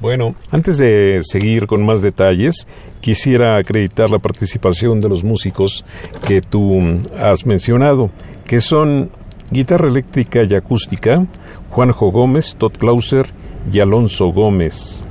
[0.01, 2.67] Bueno, antes de seguir con más detalles,
[3.03, 5.85] quisiera acreditar la participación de los músicos
[6.27, 6.81] que tú
[7.19, 8.11] has mencionado
[8.51, 9.13] que son
[9.53, 11.25] guitarra eléctrica y acústica,
[11.71, 13.27] Juanjo Gómez, Todd Clauser
[13.73, 15.05] y Alonso Gómez.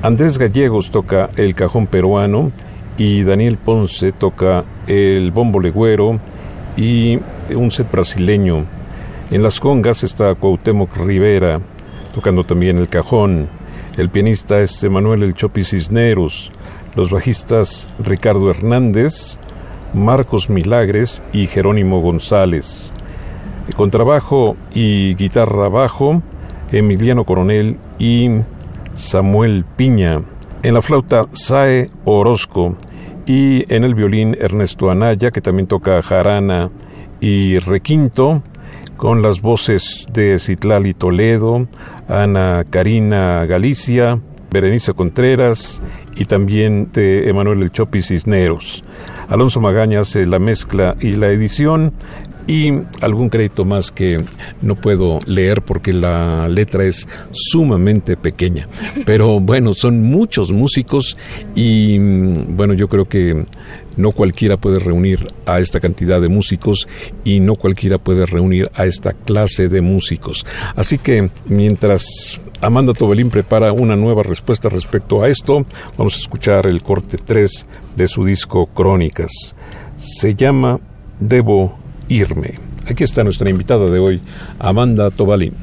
[0.00, 2.52] Andrés Gallegos toca el cajón peruano
[2.96, 6.18] y Daniel Ponce toca el bombo legüero
[6.78, 7.18] y
[7.54, 8.64] un set brasileño.
[9.30, 11.60] En las congas está Cuauhtémoc Rivera
[12.14, 13.50] tocando también el cajón.
[13.98, 16.50] El pianista es Emanuel El Chopi Cisneros.
[16.94, 19.38] Los bajistas Ricardo Hernández,
[19.94, 22.92] Marcos Milagres y Jerónimo González.
[23.76, 26.22] Contrabajo y guitarra bajo,
[26.70, 28.28] Emiliano Coronel y
[28.94, 30.22] Samuel Piña.
[30.62, 32.76] En la flauta, Sae Orozco.
[33.26, 36.70] Y en el violín, Ernesto Anaya, que también toca jarana
[37.20, 38.42] y requinto,
[38.96, 41.66] con las voces de Citlali Toledo,
[42.08, 44.20] Ana Karina Galicia,
[44.56, 45.82] Berenice Contreras
[46.16, 48.82] y también de Emanuel El Chopi Cisneros.
[49.28, 51.92] Alonso Magaña hace la mezcla y la edición
[52.46, 54.18] y algún crédito más que
[54.62, 58.66] no puedo leer porque la letra es sumamente pequeña.
[59.04, 61.18] Pero bueno, son muchos músicos
[61.54, 63.44] y bueno, yo creo que
[63.98, 66.88] no cualquiera puede reunir a esta cantidad de músicos
[67.24, 70.46] y no cualquiera puede reunir a esta clase de músicos.
[70.76, 76.66] Así que mientras Amanda Tobelín prepara una nueva respuesta respecto a esto, vamos a escuchar
[76.66, 79.54] el corte 3 de su disco Crónicas.
[79.96, 80.80] Se llama
[81.20, 81.76] Debo
[82.08, 82.54] irme.
[82.88, 84.22] Aquí está nuestra invitada de hoy,
[84.58, 85.54] Amanda Tobalín.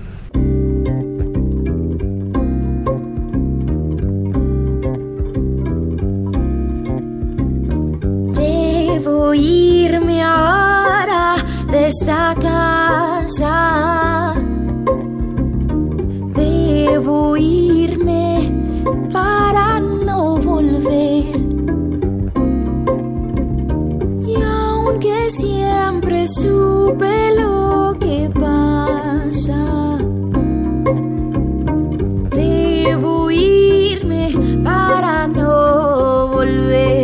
[8.35, 11.35] Debo irme ahora
[11.71, 14.12] de esta casa.
[26.27, 29.97] Supe lo que pasa.
[32.29, 34.31] Debo irme
[34.63, 37.02] para no volver.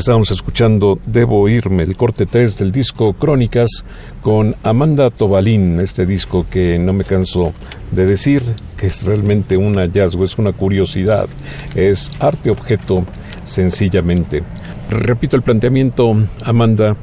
[0.00, 3.84] Estábamos escuchando Debo irme, el corte 3 del disco Crónicas
[4.22, 7.52] con Amanda Tobalín, este disco que no me canso
[7.90, 8.42] de decir
[8.78, 11.28] que es realmente un hallazgo, es una curiosidad,
[11.74, 13.04] es arte objeto
[13.44, 14.42] sencillamente.
[14.88, 16.96] Repito el planteamiento, Amanda,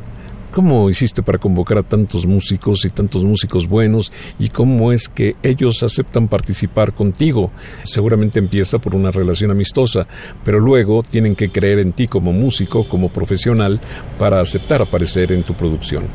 [0.57, 5.35] ¿Cómo hiciste para convocar a tantos músicos y tantos músicos buenos y cómo es que
[5.43, 7.51] ellos aceptan participar contigo?
[7.83, 10.07] Seguramente empieza por una relación amistosa,
[10.43, 13.79] pero luego tienen que creer en ti como músico, como profesional,
[14.17, 16.05] para aceptar aparecer en tu producción.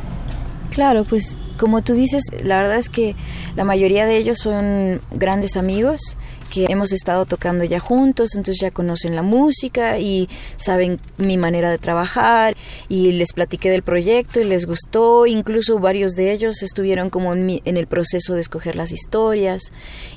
[0.71, 3.15] Claro, pues como tú dices, la verdad es que
[3.55, 6.17] la mayoría de ellos son grandes amigos
[6.51, 11.71] que hemos estado tocando ya juntos, entonces ya conocen la música y saben mi manera
[11.71, 12.55] de trabajar
[12.89, 17.45] y les platiqué del proyecto y les gustó, incluso varios de ellos estuvieron como en,
[17.47, 19.61] mi- en el proceso de escoger las historias.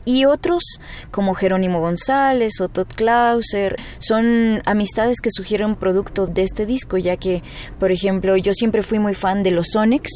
[0.05, 0.63] Y otros
[1.11, 7.17] como Jerónimo González o Todd Clauser son amistades que surgieron producto de este disco, ya
[7.17, 7.43] que,
[7.79, 10.11] por ejemplo, yo siempre fui muy fan de los Sonex,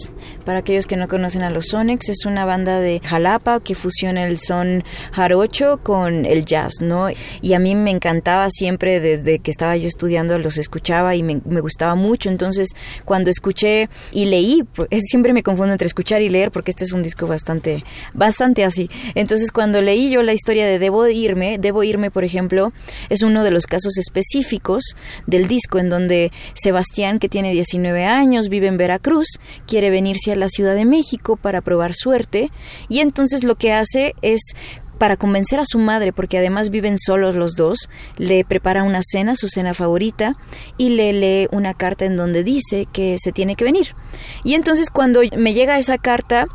[0.44, 4.26] para aquellos que no conocen a los Sonex, es una banda de Jalapa que fusiona
[4.26, 7.08] el son jarocho con el jazz, ¿no?
[7.42, 11.42] Y a mí me encantaba siempre, desde que estaba yo estudiando, los escuchaba y me,
[11.44, 12.30] me gustaba mucho.
[12.30, 12.70] Entonces,
[13.04, 16.92] cuando escuché y leí, pues, siempre me confundo entre escuchar y leer, porque este es
[16.92, 18.88] un disco bastante, bastante así.
[19.14, 22.72] Entonces, cuando leí yo la historia de Debo irme, Debo irme, por ejemplo,
[23.10, 24.96] es uno de los casos específicos
[25.26, 29.28] del disco en donde Sebastián, que tiene 19 años, vive en Veracruz,
[29.66, 30.99] quiere venirse a la Ciudad de México
[31.36, 32.50] para probar suerte
[32.88, 34.54] y entonces lo que hace es
[35.00, 37.88] para convencer a su madre, porque además viven solos los dos,
[38.18, 40.34] le prepara una cena, su cena favorita,
[40.76, 43.94] y le lee una carta en donde dice que se tiene que venir.
[44.44, 46.48] Y entonces cuando me llega esa carta,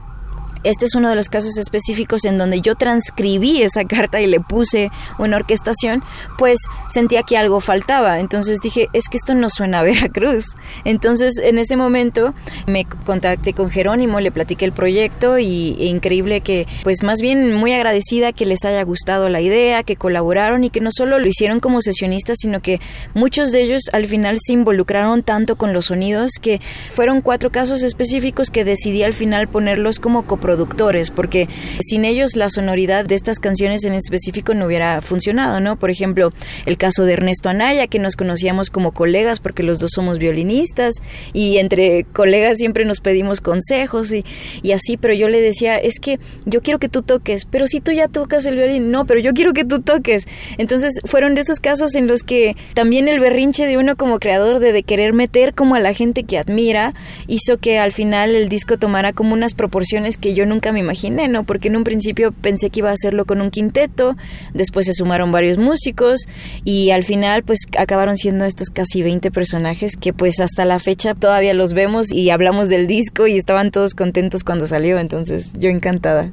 [0.66, 4.40] este es uno de los casos específicos en donde yo transcribí esa carta y le
[4.40, 4.90] puse
[5.20, 6.04] una orquestación,
[6.38, 6.58] pues
[6.90, 8.20] sentía que algo faltaba.
[8.20, 10.46] Entonces dije, es que esto no suena a Veracruz.
[10.84, 12.34] Entonces en ese momento
[12.66, 17.54] me contacté con Jerónimo, le platiqué el proyecto y e increíble que, pues más bien
[17.54, 21.28] muy agradecida que les haya gustado la idea, que colaboraron y que no solo lo
[21.28, 22.82] hicieron como sesionistas, sino que
[23.14, 26.60] muchos de ellos al final se involucraron tanto con los sonidos que
[26.90, 31.50] fueron cuatro casos específicos que decidí al final ponerlos como coproductores productores, porque
[31.82, 35.76] sin ellos la sonoridad de estas canciones en específico no hubiera funcionado, ¿no?
[35.76, 36.32] Por ejemplo,
[36.66, 40.96] el caso de Ernesto Anaya, que nos conocíamos como colegas porque los dos somos violinistas
[41.34, 44.24] y entre colegas siempre nos pedimos consejos y,
[44.62, 47.82] y así, pero yo le decía, es que yo quiero que tú toques, pero si
[47.82, 50.26] tú ya tocas el violín, no, pero yo quiero que tú toques.
[50.58, 54.60] Entonces fueron de esos casos en los que también el berrinche de uno como creador
[54.60, 56.94] de, de querer meter como a la gente que admira
[57.28, 61.28] hizo que al final el disco tomara como unas proporciones que yo nunca me imaginé,
[61.28, 61.44] ¿no?
[61.46, 64.16] Porque en un principio pensé que iba a hacerlo con un quinteto,
[64.54, 66.22] después se sumaron varios músicos
[66.64, 71.16] y al final pues acabaron siendo estos casi 20 personajes que pues hasta la fecha
[71.16, 75.70] todavía los vemos y hablamos del disco y estaban todos contentos cuando salió, entonces yo
[75.70, 76.32] encantada.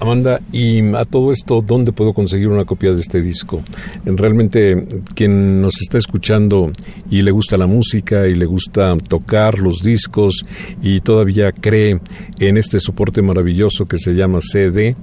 [0.00, 3.62] Amanda, y a todo esto, ¿dónde puedo conseguir una copia de este disco?
[4.04, 4.84] Realmente,
[5.14, 6.70] quien nos está escuchando
[7.10, 10.42] y le gusta la música y le gusta tocar los discos
[10.82, 12.00] y todavía cree
[12.38, 14.94] en este soporte maravilloso que se llama CD,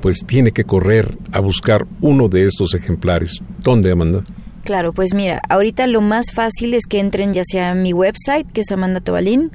[0.00, 3.42] pues tiene que correr a buscar uno de estos ejemplares.
[3.62, 4.24] ¿Dónde, Amanda?
[4.64, 8.46] Claro, pues mira, ahorita lo más fácil es que entren ya sea a mi website,
[8.52, 9.50] que es Amanda Tobalín,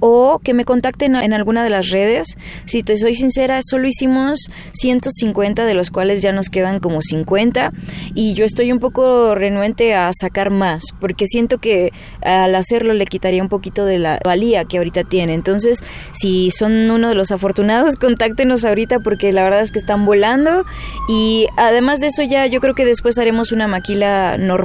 [0.00, 2.36] o que me contacten en alguna de las redes.
[2.66, 4.38] Si te soy sincera, solo hicimos
[4.74, 7.72] 150, de los cuales ya nos quedan como 50,
[8.14, 11.90] y yo estoy un poco renuente a sacar más, porque siento que
[12.22, 15.34] al hacerlo le quitaría un poquito de la valía que ahorita tiene.
[15.34, 15.82] Entonces,
[16.12, 20.64] si son uno de los afortunados, contáctenos ahorita porque la verdad es que están volando,
[21.08, 24.59] y además de eso ya yo creo que después haremos una maquila normal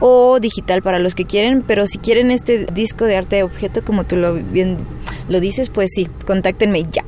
[0.00, 3.82] o digital para los que quieren, pero si quieren este disco de arte de objeto,
[3.84, 4.78] como tú lo bien
[5.28, 7.04] lo dices, pues sí, contáctenme ya.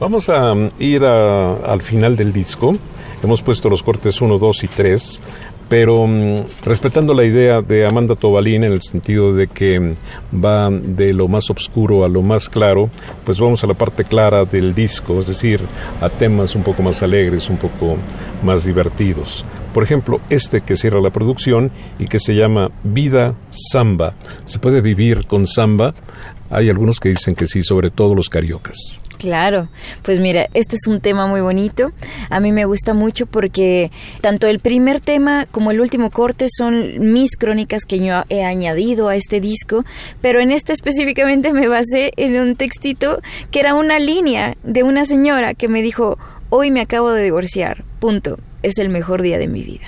[0.00, 2.74] Vamos a um, ir al final del disco.
[3.22, 5.20] Hemos puesto los cortes 1, 2 y 3
[5.72, 10.68] pero mm, respetando la idea de Amanda Tobalín en el sentido de que mm, va
[10.68, 12.90] de lo más oscuro a lo más claro,
[13.24, 15.62] pues vamos a la parte clara del disco, es decir,
[16.02, 17.96] a temas un poco más alegres, un poco
[18.42, 19.46] más divertidos.
[19.72, 24.12] Por ejemplo, este que cierra la producción y que se llama Vida Samba.
[24.44, 25.94] ¿Se puede vivir con samba?
[26.50, 29.00] Hay algunos que dicen que sí, sobre todo los cariocas.
[29.22, 29.68] Claro,
[30.02, 31.92] pues mira, este es un tema muy bonito.
[32.28, 37.12] A mí me gusta mucho porque tanto el primer tema como el último corte son
[37.12, 39.84] mis crónicas que yo he añadido a este disco,
[40.20, 43.20] pero en este específicamente me basé en un textito
[43.52, 46.18] que era una línea de una señora que me dijo,
[46.50, 49.86] hoy me acabo de divorciar, punto, es el mejor día de mi vida.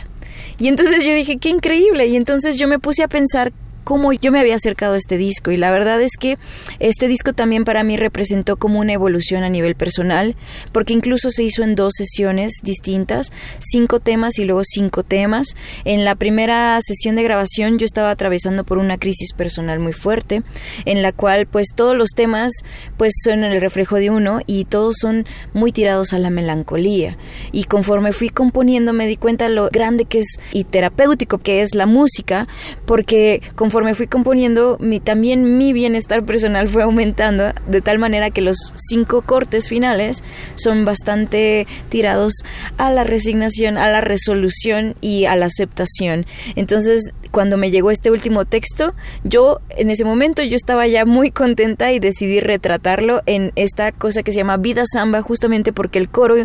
[0.61, 2.07] Y entonces yo dije, qué increíble.
[2.07, 3.53] Y entonces yo me puse a pensar
[3.85, 6.39] cómo yo me había acercado a este disco y la verdad es que
[6.81, 10.37] este disco también para mí representó como una evolución a nivel personal
[10.73, 13.31] porque incluso se hizo en dos sesiones distintas,
[13.61, 15.49] cinco temas y luego cinco temas.
[15.85, 20.43] En la primera sesión de grabación yo estaba atravesando por una crisis personal muy fuerte
[20.87, 22.53] en la cual pues todos los temas
[22.97, 27.19] pues son el reflejo de uno y todos son muy tirados a la melancolía
[27.53, 31.75] y conforme fui componiendo me di cuenta lo grande que es y terapéutico que es
[31.75, 32.49] la música
[32.87, 38.31] porque conforme conforme fui componiendo, mi, también mi bienestar personal fue aumentando, de tal manera
[38.31, 40.23] que los cinco cortes finales
[40.55, 42.35] son bastante tirados
[42.79, 46.25] a la resignación, a la resolución y a la aceptación.
[46.55, 48.95] Entonces, cuando me llegó este último texto,
[49.25, 54.23] yo en ese momento yo estaba ya muy contenta y decidí retratarlo en esta cosa
[54.23, 56.37] que se llama Vida Samba, justamente porque el coro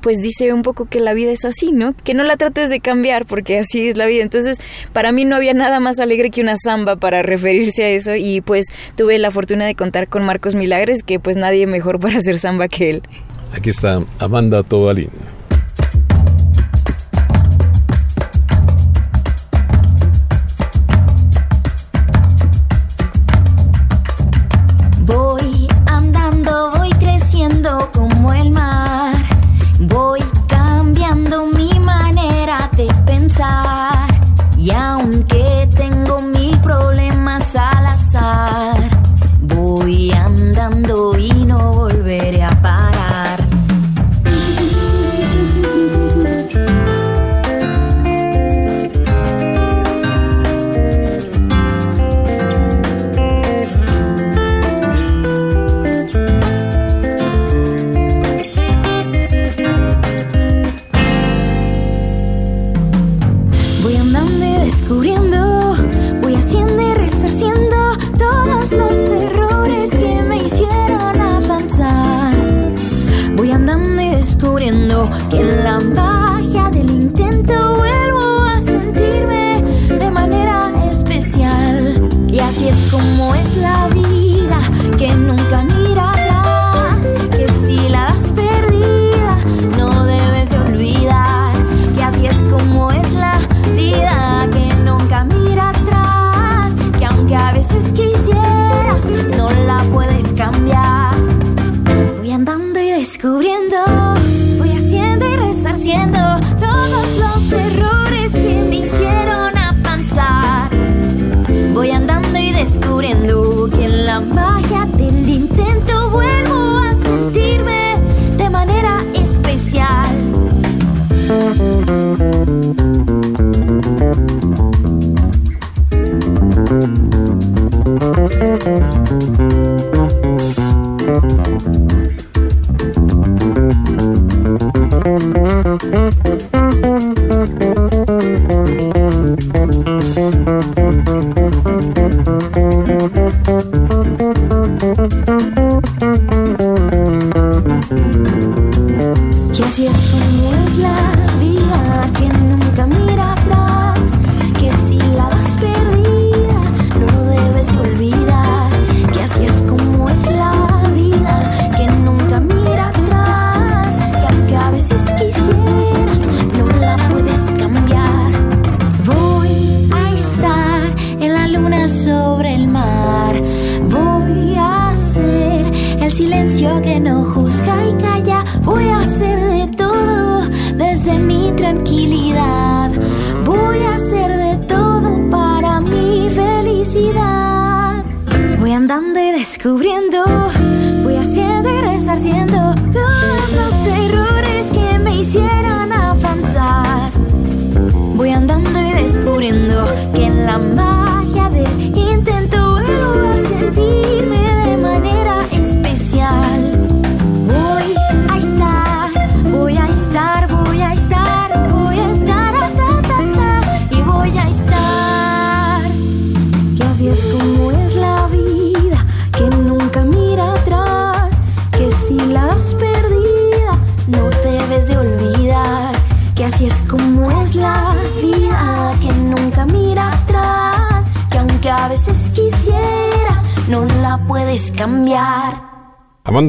[0.00, 1.94] pues dice un poco que la vida es así, ¿no?
[2.04, 4.22] Que no la trates de cambiar porque así es la vida.
[4.22, 4.58] Entonces,
[4.92, 8.40] para mí no había nada más alegre que una samba para referirse a eso y
[8.40, 12.38] pues tuve la fortuna de contar con Marcos Milagres, que pues nadie mejor para hacer
[12.38, 13.02] samba que él.
[13.52, 15.37] Aquí está Amanda Tobalín.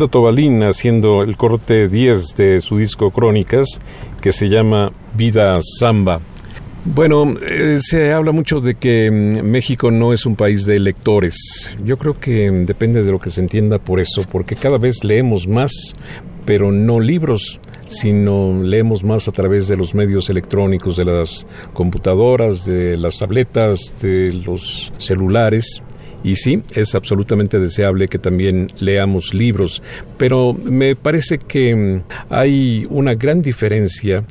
[0.08, 3.80] Tobalín haciendo el corte 10 de su disco Crónicas
[4.22, 6.22] que se llama Vida Samba.
[6.86, 11.36] Bueno, eh, se habla mucho de que mm, México no es un país de lectores.
[11.84, 15.04] Yo creo que mm, depende de lo que se entienda por eso, porque cada vez
[15.04, 15.72] leemos más,
[16.46, 22.66] pero no libros, sino leemos más a través de los medios electrónicos, de las computadoras,
[22.66, 25.84] de las tabletas, de los celulares.
[26.24, 29.82] Y sí, es absolutamente deseable que también leamos libros,
[30.18, 34.24] pero me parece que mm, hay una gran diferencia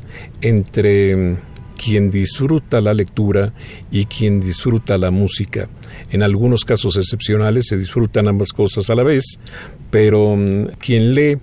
[0.42, 1.36] entre mm,
[1.82, 3.54] quien disfruta la lectura
[3.90, 5.68] y quien disfruta la música.
[6.10, 9.24] En algunos casos excepcionales se disfrutan ambas cosas a la vez,
[9.90, 11.38] pero mm, quien lee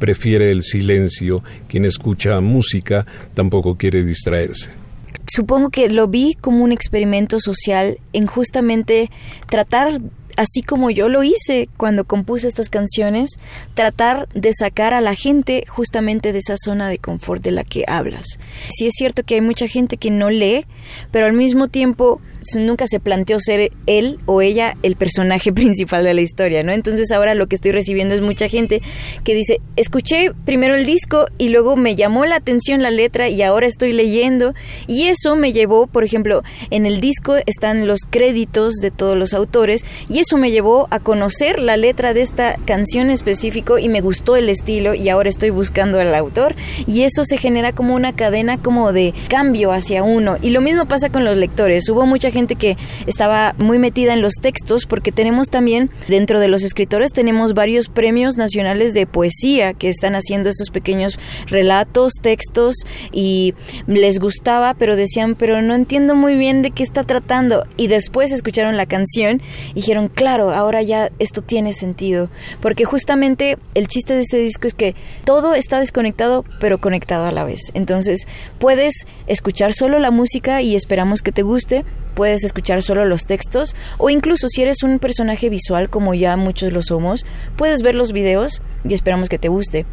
[0.00, 4.83] prefiere el silencio, quien escucha música tampoco quiere distraerse
[5.26, 9.10] supongo que lo vi como un experimento social en justamente
[9.48, 10.00] tratar
[10.36, 13.30] así como yo lo hice cuando compuse estas canciones,
[13.74, 17.84] tratar de sacar a la gente justamente de esa zona de confort de la que
[17.86, 18.26] hablas.
[18.70, 20.66] Sí es cierto que hay mucha gente que no lee,
[21.10, 22.20] pero al mismo tiempo
[22.56, 26.72] nunca se planteó ser él o ella el personaje principal de la historia, ¿no?
[26.72, 28.82] Entonces ahora lo que estoy recibiendo es mucha gente
[29.24, 33.42] que dice, escuché primero el disco y luego me llamó la atención la letra y
[33.42, 34.54] ahora estoy leyendo
[34.86, 39.32] y eso me llevó, por ejemplo, en el disco están los créditos de todos los
[39.32, 44.00] autores y eso me llevó a conocer la letra de esta canción específico y me
[44.00, 46.54] gustó el estilo y ahora estoy buscando al autor.
[46.86, 50.38] Y eso se genera como una cadena como de cambio hacia uno.
[50.40, 51.88] Y lo mismo pasa con los lectores.
[51.90, 56.48] Hubo mucha gente que estaba muy metida en los textos porque tenemos también dentro de
[56.48, 62.76] los escritores tenemos varios premios nacionales de poesía que están haciendo estos pequeños relatos, textos
[63.12, 63.54] y
[63.86, 68.32] les gustaba pero decían pero no entiendo muy bien de qué está tratando y después
[68.32, 69.42] escucharon la canción
[69.74, 74.66] y dijeron claro ahora ya esto tiene sentido, porque justamente el chiste de este disco
[74.66, 74.94] es que
[75.24, 77.60] todo está desconectado, pero conectado a la vez.
[77.74, 78.26] Entonces,
[78.58, 81.84] puedes escuchar solo la música y esperamos que te guste,
[82.14, 86.72] puedes escuchar solo los textos, o incluso si eres un personaje visual, como ya muchos
[86.72, 89.84] lo somos, puedes ver los videos y esperamos que te guste.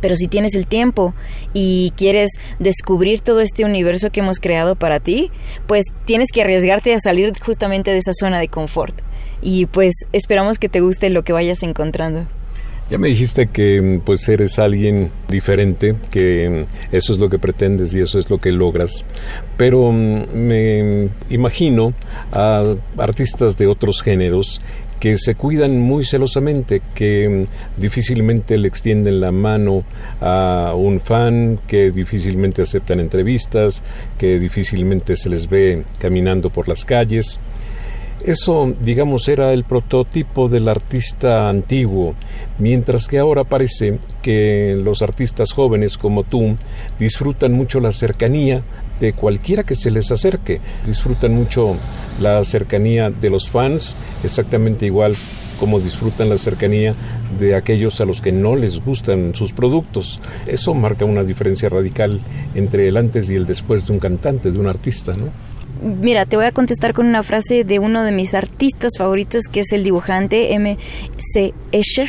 [0.00, 1.12] Pero si tienes el tiempo
[1.52, 2.30] y quieres
[2.60, 5.32] descubrir todo este universo que hemos creado para ti,
[5.66, 8.94] pues tienes que arriesgarte a salir justamente de esa zona de confort
[9.42, 12.26] y pues esperamos que te guste lo que vayas encontrando.
[12.90, 18.00] Ya me dijiste que pues eres alguien diferente, que eso es lo que pretendes y
[18.00, 19.04] eso es lo que logras,
[19.58, 21.92] pero mm, me imagino
[22.32, 24.60] a artistas de otros géneros
[25.00, 29.84] que se cuidan muy celosamente, que mm, difícilmente le extienden la mano
[30.20, 33.82] a un fan, que difícilmente aceptan entrevistas,
[34.16, 37.38] que difícilmente se les ve caminando por las calles.
[38.24, 42.14] Eso, digamos, era el prototipo del artista antiguo,
[42.58, 46.56] mientras que ahora parece que los artistas jóvenes como tú
[46.98, 48.62] disfrutan mucho la cercanía
[48.98, 51.76] de cualquiera que se les acerque, disfrutan mucho
[52.20, 55.14] la cercanía de los fans, exactamente igual
[55.60, 56.94] cómo disfrutan la cercanía
[57.38, 60.20] de aquellos a los que no les gustan sus productos.
[60.46, 62.20] Eso marca una diferencia radical
[62.54, 65.30] entre el antes y el después de un cantante, de un artista, ¿no?
[65.80, 69.60] Mira, te voy a contestar con una frase de uno de mis artistas favoritos, que
[69.60, 71.54] es el dibujante M.C.
[71.70, 72.08] Escher,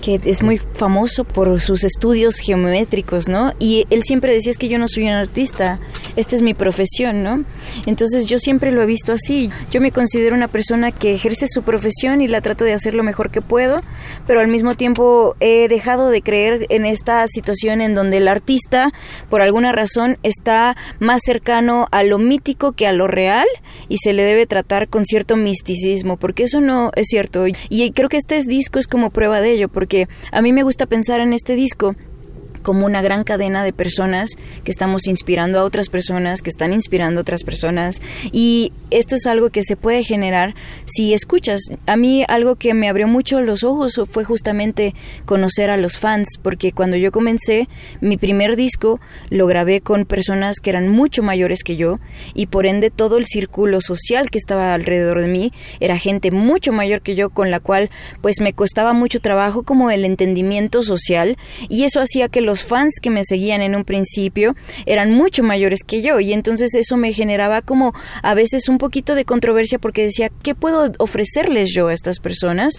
[0.00, 3.52] que es muy famoso por sus estudios geométricos, ¿no?
[3.58, 5.80] Y él siempre decía, es que yo no soy un artista,
[6.16, 7.44] esta es mi profesión, ¿no?
[7.86, 9.50] Entonces yo siempre lo he visto así.
[9.70, 13.02] Yo me considero una persona que ejerce su profesión y la trato de hacer lo
[13.02, 13.82] mejor que puedo,
[14.26, 18.92] pero al mismo tiempo he dejado de creer en esta situación en donde el artista,
[19.28, 23.46] por alguna razón, está más cercano a lo mítico que a lo real
[23.88, 27.44] y se le debe tratar con cierto misticismo, porque eso no es cierto.
[27.68, 30.86] Y creo que este disco es como prueba de ello, porque a mí me gusta
[30.86, 31.94] pensar en este disco
[32.62, 34.30] como una gran cadena de personas
[34.64, 38.00] que estamos inspirando a otras personas, que están inspirando a otras personas.
[38.32, 40.54] Y esto es algo que se puede generar
[40.84, 41.60] si escuchas.
[41.86, 44.94] A mí algo que me abrió mucho los ojos fue justamente
[45.24, 47.68] conocer a los fans, porque cuando yo comencé
[48.00, 51.98] mi primer disco lo grabé con personas que eran mucho mayores que yo
[52.34, 56.72] y por ende todo el círculo social que estaba alrededor de mí era gente mucho
[56.72, 57.90] mayor que yo con la cual
[58.20, 61.36] pues me costaba mucho trabajo como el entendimiento social
[61.68, 64.54] y eso hacía que los fans que me seguían en un principio
[64.86, 67.92] eran mucho mayores que yo y entonces eso me generaba como
[68.22, 72.74] a veces un poquito de controversia porque decía, ¿qué puedo ofrecerles yo a estas personas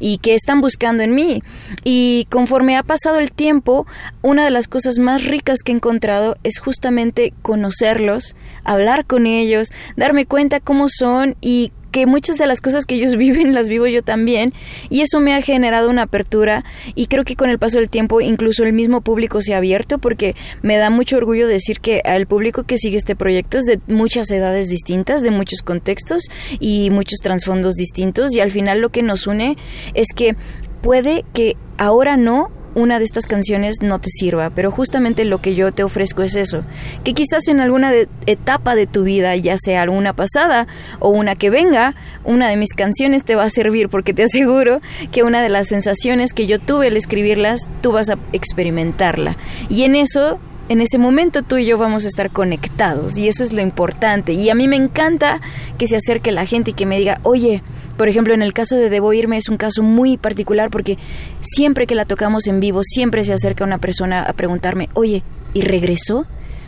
[0.00, 1.42] y qué están buscando en mí?
[1.84, 3.86] Y conforme ha pasado el tiempo,
[4.22, 9.68] una de las cosas más ricas que he encontrado es justamente conocerlos, hablar con ellos,
[9.96, 13.86] darme cuenta cómo son y que muchas de las cosas que ellos viven las vivo
[13.86, 14.52] yo también
[14.90, 16.62] y eso me ha generado una apertura
[16.94, 19.96] y creo que con el paso del tiempo incluso el mismo público se ha abierto
[19.96, 23.80] porque me da mucho orgullo decir que al público que sigue este proyecto es de
[23.86, 26.24] muchas edades distintas, de muchos contextos
[26.60, 29.56] y muchos trasfondos distintos y al final lo que nos une
[29.94, 30.36] es que
[30.82, 35.54] puede que ahora no, una de estas canciones no te sirva, pero justamente lo que
[35.54, 36.62] yo te ofrezco es eso,
[37.04, 37.90] que quizás en alguna
[38.26, 40.66] etapa de tu vida, ya sea alguna pasada
[41.00, 44.82] o una que venga, una de mis canciones te va a servir porque te aseguro
[45.10, 49.38] que una de las sensaciones que yo tuve al escribirlas, tú vas a experimentarla.
[49.70, 50.38] Y en eso
[50.68, 54.32] en ese momento tú y yo vamos a estar conectados y eso es lo importante.
[54.32, 55.40] Y a mí me encanta
[55.78, 57.62] que se acerque la gente y que me diga, oye,
[57.96, 60.98] por ejemplo, en el caso de Debo Irme es un caso muy particular porque
[61.40, 65.22] siempre que la tocamos en vivo, siempre se acerca una persona a preguntarme, oye,
[65.54, 66.26] ¿y regresó?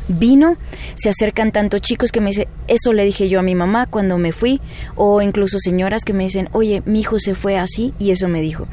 [0.08, 0.56] vino,
[0.94, 4.18] se acercan tanto chicos que me dicen, eso le dije yo a mi mamá cuando
[4.18, 4.60] me fui,
[4.96, 8.40] o incluso señoras que me dicen, oye, mi hijo se fue así y eso me
[8.40, 8.66] dijo.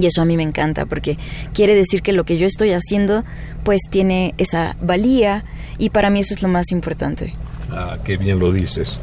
[0.00, 1.18] Y eso a mí me encanta porque
[1.52, 3.24] quiere decir que lo que yo estoy haciendo
[3.62, 5.44] pues tiene esa valía
[5.78, 7.34] y para mí eso es lo más importante.
[7.70, 9.00] Ah, qué bien lo dices.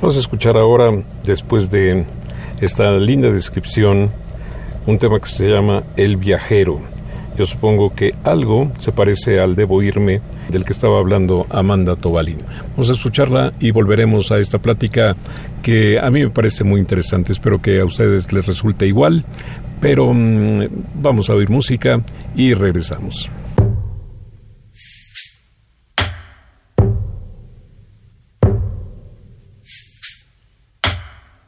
[0.00, 0.90] Vamos a escuchar ahora,
[1.24, 2.04] después de
[2.60, 4.12] esta linda descripción,
[4.86, 6.80] un tema que se llama El viajero.
[7.36, 10.20] Yo supongo que algo se parece al Debo irme
[10.50, 12.38] del que estaba hablando Amanda Tobalín.
[12.72, 15.16] Vamos a escucharla y volveremos a esta plática
[15.62, 17.32] que a mí me parece muy interesante.
[17.32, 19.24] Espero que a ustedes les resulte igual.
[19.82, 22.00] Pero mm, vamos a oír música
[22.36, 23.28] y regresamos.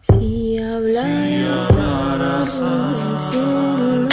[0.01, 1.69] Si hablaras,
[3.31, 4.09] cielo,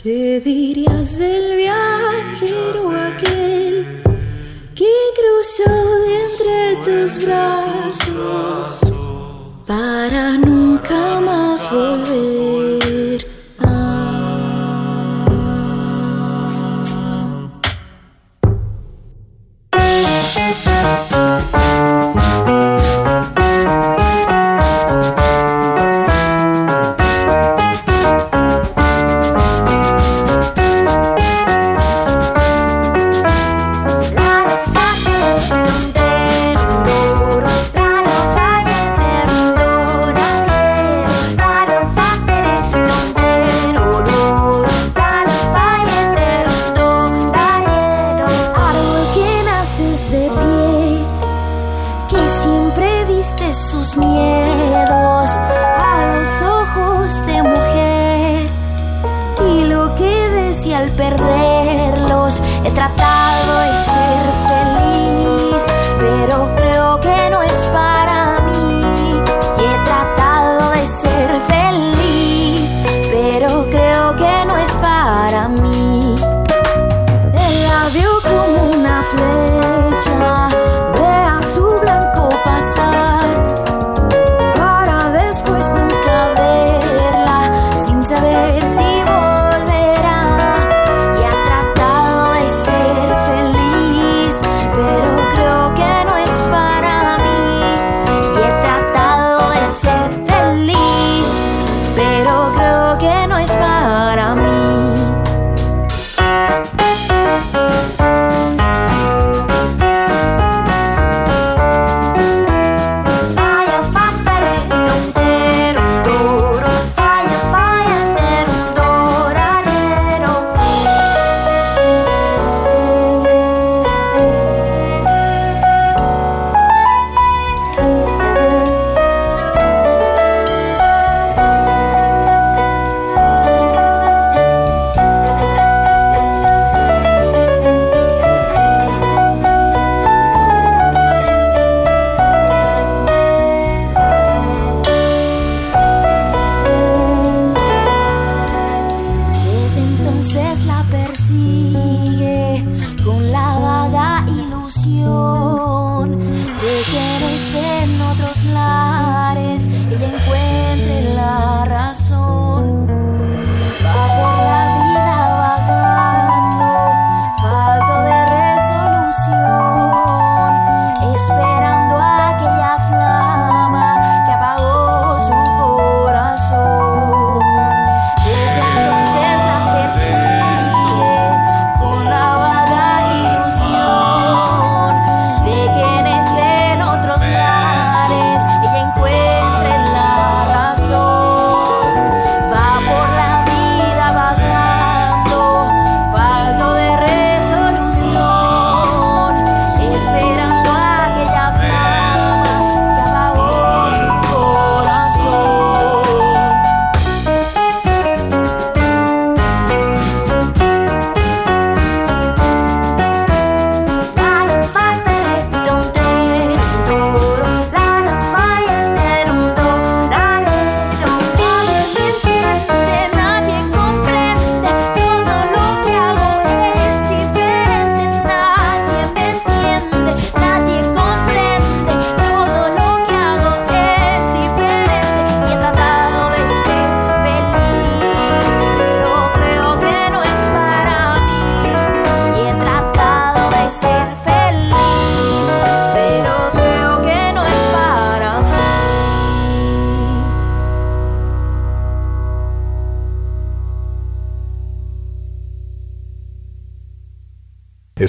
[0.00, 4.02] ¿qué dirías del viajero aquel
[4.76, 5.74] que cruzó
[6.24, 8.80] entre tus brazos
[9.66, 12.39] para nunca más volver?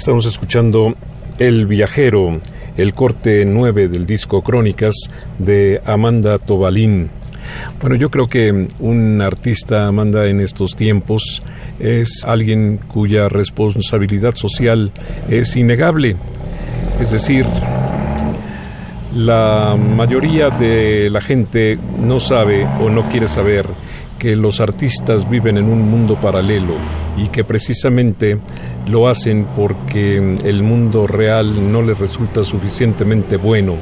[0.02, 0.96] Estamos escuchando
[1.38, 2.40] El Viajero,
[2.76, 4.96] el corte 9 del disco Crónicas
[5.38, 7.08] de Amanda Tobalín.
[7.80, 11.40] Bueno, yo creo que un artista, Amanda, en estos tiempos
[11.78, 14.90] es alguien cuya responsabilidad social
[15.30, 16.16] es innegable.
[17.00, 17.46] Es decir,
[19.14, 23.66] la mayoría de la gente no sabe o no quiere saber
[24.22, 26.74] que los artistas viven en un mundo paralelo
[27.16, 28.38] y que precisamente
[28.86, 33.76] lo hacen porque el mundo real no les resulta suficientemente bueno.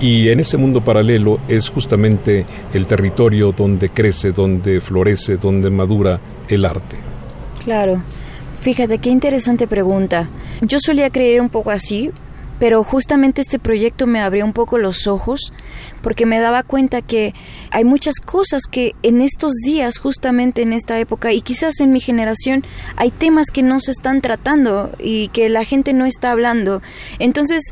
[0.00, 6.20] Y en ese mundo paralelo es justamente el territorio donde crece, donde florece, donde madura
[6.48, 6.96] el arte.
[7.64, 8.02] Claro.
[8.60, 10.28] Fíjate, qué interesante pregunta.
[10.62, 12.10] Yo solía creer un poco así,
[12.58, 15.52] pero justamente este proyecto me abrió un poco los ojos
[16.02, 17.34] porque me daba cuenta que
[17.70, 22.00] hay muchas cosas que en estos días, justamente en esta época y quizás en mi
[22.00, 22.64] generación,
[22.96, 26.82] hay temas que no se están tratando y que la gente no está hablando.
[27.18, 27.62] Entonces,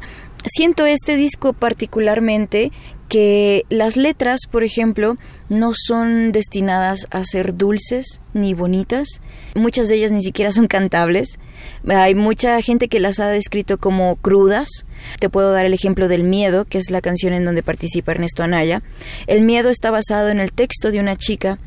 [0.45, 2.73] siento este disco particularmente
[3.13, 5.19] que las letras, por ejemplo,
[5.51, 9.21] no son destinadas a ser dulces ni bonitas.
[9.55, 11.39] Muchas de ellas ni siquiera son cantables.
[11.87, 14.87] Hay mucha gente que las ha descrito como crudas.
[15.21, 18.45] Te puedo dar el ejemplo del Miedo, que es la canción en donde participa Ernesto
[18.45, 18.83] Anaya.
[19.27, 21.59] El Miedo está basado en el texto de una chica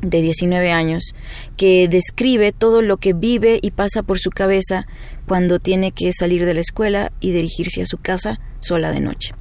[0.00, 1.14] de 19 años
[1.58, 4.86] que describe todo lo que vive y pasa por su cabeza
[5.26, 9.34] cuando tiene que salir de la escuela y dirigirse a su casa sola de noche.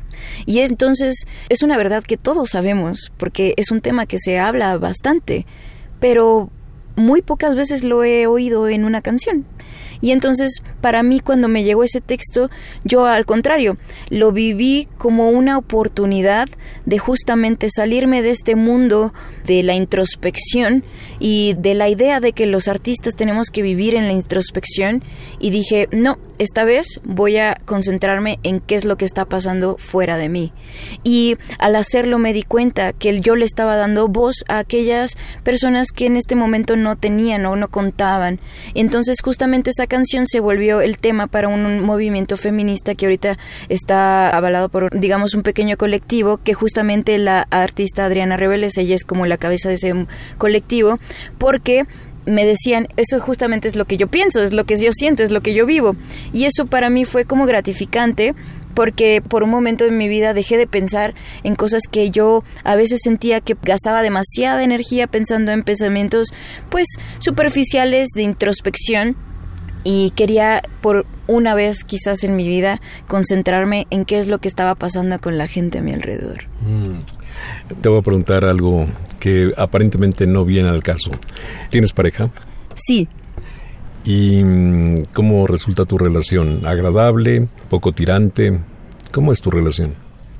[0.46, 4.78] Y entonces es una verdad que todos sabemos, porque es un tema que se habla
[4.78, 5.46] bastante,
[6.00, 6.50] pero
[6.96, 9.46] muy pocas veces lo he oído en una canción.
[10.02, 12.50] Y entonces, para mí, cuando me llegó ese texto,
[12.84, 13.78] yo al contrario,
[14.10, 16.48] lo viví como una oportunidad
[16.86, 19.14] de justamente salirme de este mundo
[19.46, 20.84] de la introspección
[21.20, 25.04] y de la idea de que los artistas tenemos que vivir en la introspección.
[25.40, 29.78] Y dije, no, esta vez voy a concentrarme en qué es lo que está pasando
[29.78, 30.54] fuera de mí.
[31.04, 35.92] Y al hacerlo me di cuenta que yo le estaba dando voz a aquellas personas
[35.92, 38.40] que en este momento no tenían o no contaban.
[38.74, 43.38] Entonces, justamente canción se volvió el tema para un, movimiento feminista que ahorita
[43.70, 49.04] está avalado por, digamos, un pequeño colectivo que justamente la artista Adriana Reveles, ella es
[49.04, 49.94] como la cabeza de ese
[50.38, 51.00] colectivo,
[51.38, 51.84] porque
[52.26, 55.32] me decían, eso justamente es lo que yo pienso, es lo que yo siento, es
[55.32, 55.96] lo que yo vivo.
[56.34, 58.34] Y eso para mí fue como gratificante
[58.76, 62.76] porque por un momento de mi vida dejé de pensar en cosas que yo a
[62.76, 66.28] veces sentía que gastaba demasiada energía pensando en pensamientos
[66.70, 66.88] pues
[67.20, 69.16] superficiales de introspección
[69.86, 74.50] y quería por una vez quizás en mi vida concentrarme en qué es lo que
[74.50, 76.40] estaba pasando con la gente a mi alrededor.
[77.82, 78.88] Te voy a preguntar algo
[79.20, 81.12] que aparentemente no viene al caso.
[81.70, 82.30] ¿Tienes pareja?
[82.76, 83.08] Sí,
[84.06, 86.66] ¿Y mm, cómo resulta tu relación?
[86.66, 87.48] ¿Agradable?
[87.70, 88.60] ¿Poco tirante?
[89.12, 89.96] ¿Cómo es tu relación?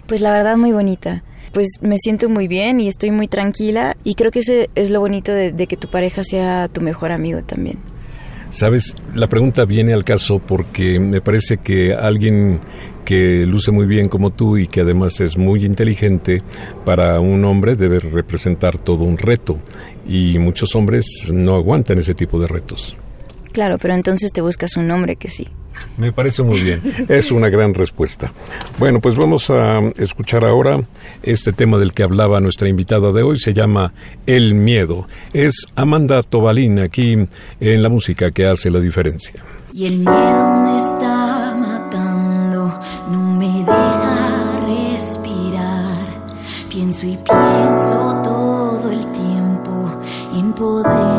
[0.06, 1.24] Pues la verdad muy bonita.
[1.52, 5.00] Pues me siento muy bien y estoy muy tranquila y creo que ese es lo
[5.00, 7.80] bonito de, de que tu pareja sea tu mejor amigo también.
[8.56, 12.62] Sabes, la pregunta viene al caso porque me parece que alguien
[13.04, 16.42] que luce muy bien como tú y que además es muy inteligente,
[16.86, 19.60] para un hombre debe representar todo un reto
[20.08, 22.96] y muchos hombres no aguantan ese tipo de retos.
[23.56, 25.48] Claro, pero entonces te buscas un hombre que sí.
[25.96, 26.82] Me parece muy bien.
[27.08, 28.34] Es una gran respuesta.
[28.78, 30.82] Bueno, pues vamos a escuchar ahora
[31.24, 33.40] este tema del que hablaba nuestra invitada de hoy.
[33.40, 33.94] Se llama
[34.26, 35.08] El miedo.
[35.32, 37.14] Es Amanda Tobalín aquí
[37.62, 39.42] en la música que hace la diferencia.
[39.72, 42.78] Y el miedo me está matando,
[43.10, 46.36] no me deja respirar.
[46.70, 49.98] Pienso y pienso todo el tiempo
[50.38, 51.15] en poderme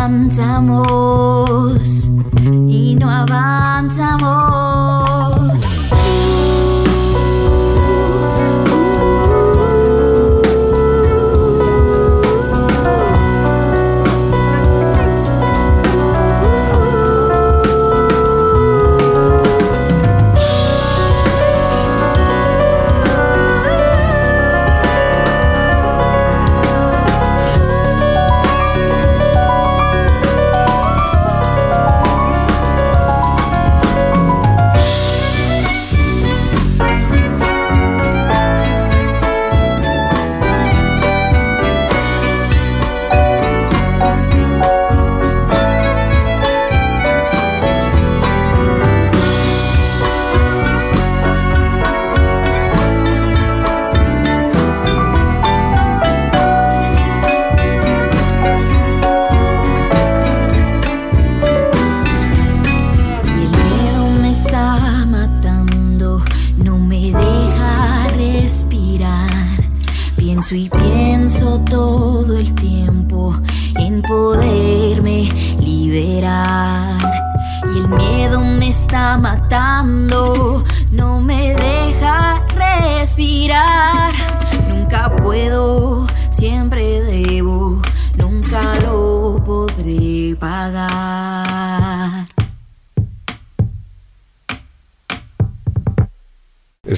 [0.00, 1.29] no avanzamos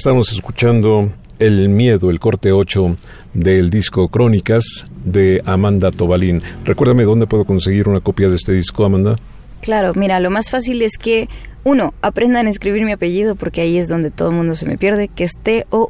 [0.03, 2.97] Estamos escuchando El Miedo, el corte 8
[3.33, 6.43] del disco Crónicas de Amanda Tobalín.
[6.65, 9.15] Recuérdame dónde puedo conseguir una copia de este disco, Amanda.
[9.61, 11.29] Claro, mira, lo más fácil es que
[11.63, 14.77] uno, aprendan a escribir mi apellido porque ahí es donde todo el mundo se me
[14.77, 15.85] pierde, que es T-O-V-A-L-I-N.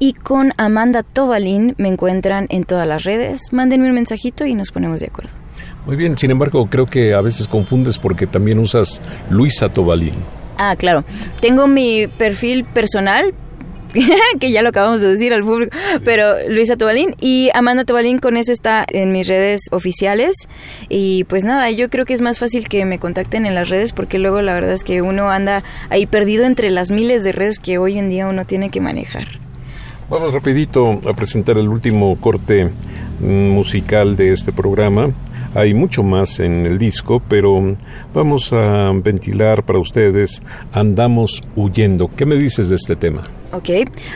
[0.00, 3.52] Y con Amanda Tobalín me encuentran en todas las redes.
[3.52, 5.30] Mándenme un mensajito y nos ponemos de acuerdo.
[5.86, 9.00] Muy bien, sin embargo, creo que a veces confundes porque también usas
[9.30, 10.39] Luisa Tobalín.
[10.62, 11.04] Ah, claro.
[11.40, 13.32] Tengo mi perfil personal,
[14.40, 15.74] que ya lo acabamos de decir al público,
[16.04, 20.36] pero Luisa Tobalín y Amanda Tobalín con ese está en mis redes oficiales
[20.90, 23.94] y pues nada, yo creo que es más fácil que me contacten en las redes
[23.94, 27.58] porque luego la verdad es que uno anda ahí perdido entre las miles de redes
[27.58, 29.28] que hoy en día uno tiene que manejar.
[30.10, 32.68] Vamos rapidito a presentar el último corte
[33.18, 35.10] musical de este programa.
[35.54, 37.76] Hay mucho más en el disco, pero
[38.14, 42.08] vamos a ventilar para ustedes Andamos huyendo.
[42.08, 43.24] ¿Qué me dices de este tema?
[43.52, 43.68] Ok,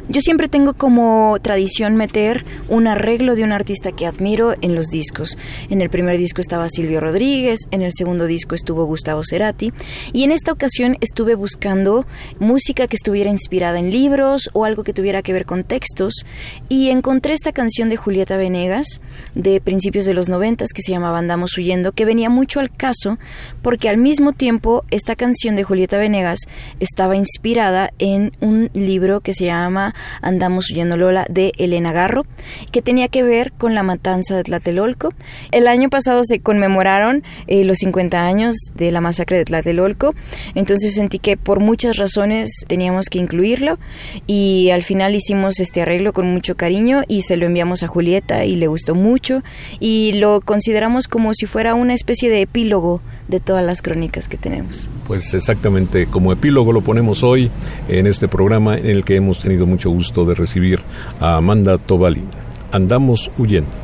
[0.08, 4.86] yo siempre tengo como tradición meter un arreglo de un artista que admiro en los
[4.86, 5.36] discos.
[5.70, 9.72] En el primer disco estaba Silvio Rodríguez, en el segundo disco estuvo Gustavo Cerati
[10.12, 12.06] y en esta ocasión estuve buscando
[12.38, 16.24] música que estuviera inspirada en libros o algo que tuviera que ver con textos
[16.68, 19.00] y encontré esta canción de Julieta Venegas
[19.34, 23.18] de principios de los noventas que se llamaba Andamos huyendo que venía mucho al caso
[23.62, 26.38] porque al mismo tiempo esta canción de Julieta Venegas
[26.78, 32.24] estaba inspirada en un libro que se llama Andamos huyendo Lola de Elena Garro,
[32.70, 35.12] que tenía que ver con la matanza de Tlatelolco.
[35.50, 40.14] El año pasado se conmemoraron eh, los 50 años de la masacre de Tlatelolco,
[40.54, 43.78] entonces sentí que por muchas razones teníamos que incluirlo
[44.26, 48.44] y al final hicimos este arreglo con mucho cariño y se lo enviamos a Julieta
[48.44, 49.42] y le gustó mucho
[49.80, 54.36] y lo consideramos como si fuera una especie de epílogo de todas las crónicas que
[54.36, 54.90] tenemos.
[55.06, 57.50] Pues exactamente como epílogo lo ponemos hoy
[57.88, 60.80] en este programa en el que hemos tenido mucho gusto de recibir
[61.20, 62.28] a Amanda Tobalín.
[62.72, 63.83] Andamos huyendo.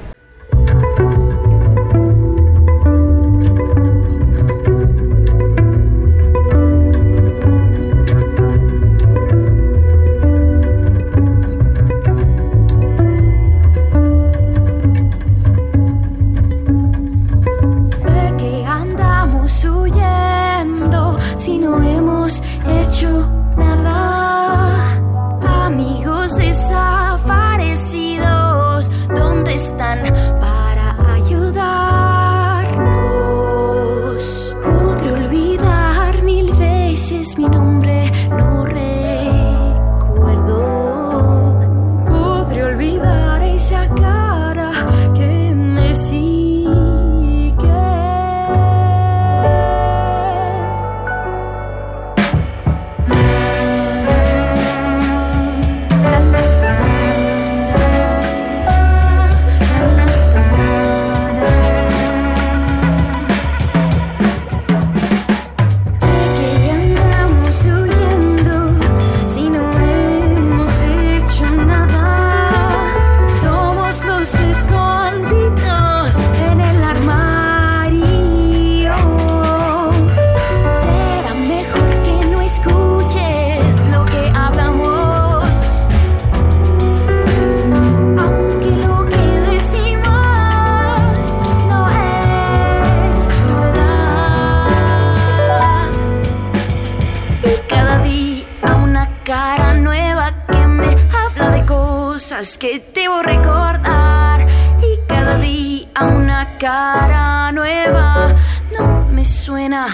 [99.57, 104.47] cara nueva que me habla de cosas que debo recordar.
[104.81, 108.35] Y cada día una cara nueva
[108.79, 109.89] no me suena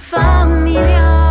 [0.00, 1.23] familiar.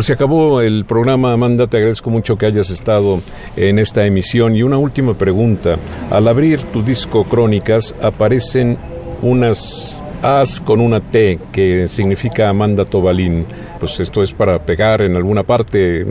[0.00, 3.20] Pues se acabó el programa, Amanda, te agradezco mucho que hayas estado
[3.54, 4.56] en esta emisión.
[4.56, 5.76] Y una última pregunta.
[6.10, 8.78] Al abrir tu disco Crónicas aparecen
[9.20, 13.44] unas As con una T que significa Amanda Tobalín.
[13.78, 16.06] Pues esto es para pegar en alguna parte.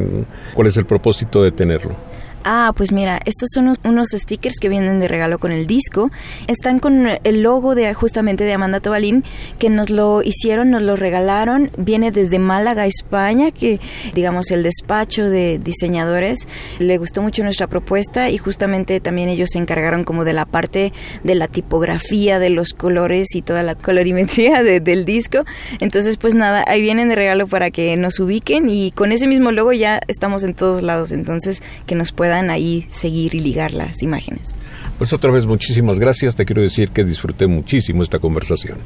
[0.53, 2.09] ¿Cuál es el propósito de tenerlo?
[2.43, 6.09] Ah, pues mira, estos son unos, stickers que vienen de regalo con el disco.
[6.47, 9.23] Están con el logo de justamente de Amanda Tobalín,
[9.59, 11.69] que nos lo hicieron, nos lo regalaron.
[11.77, 13.79] Viene desde Málaga, España, que
[14.13, 16.47] digamos el despacho de diseñadores
[16.79, 20.93] le gustó mucho nuestra propuesta y justamente también ellos se encargaron como de la parte
[21.23, 25.43] de la tipografía, de los colores y toda la colorimetría del disco.
[25.79, 29.51] Entonces, pues nada, ahí vienen de regalo para que nos ubiquen y con ese mismo
[29.51, 31.11] logo ya estamos en todos lados.
[31.11, 34.56] Entonces, que nos puedan ahí seguir y ligar las imágenes.
[34.99, 38.80] Pues otra vez muchísimas gracias, te quiero decir que disfruté muchísimo esta conversación.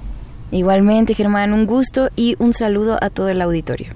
[0.51, 3.87] Igualmente, Germán, un gusto y un saludo a todo el auditorio.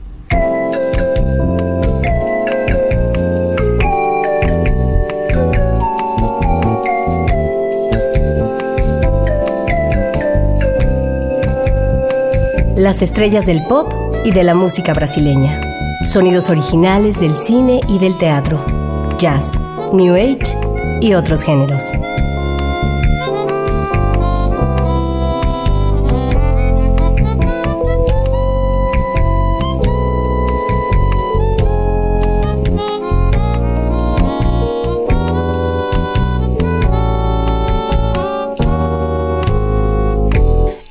[12.75, 13.93] Las estrellas del pop
[14.25, 15.61] y de la música brasileña.
[16.05, 18.87] Sonidos originales del cine y del teatro
[19.17, 19.57] jazz,
[19.93, 20.55] new age
[21.01, 21.83] y otros géneros.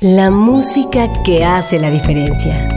[0.01, 2.76] La música que hace la diferencia.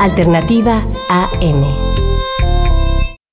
[0.00, 1.87] Alternativa AM.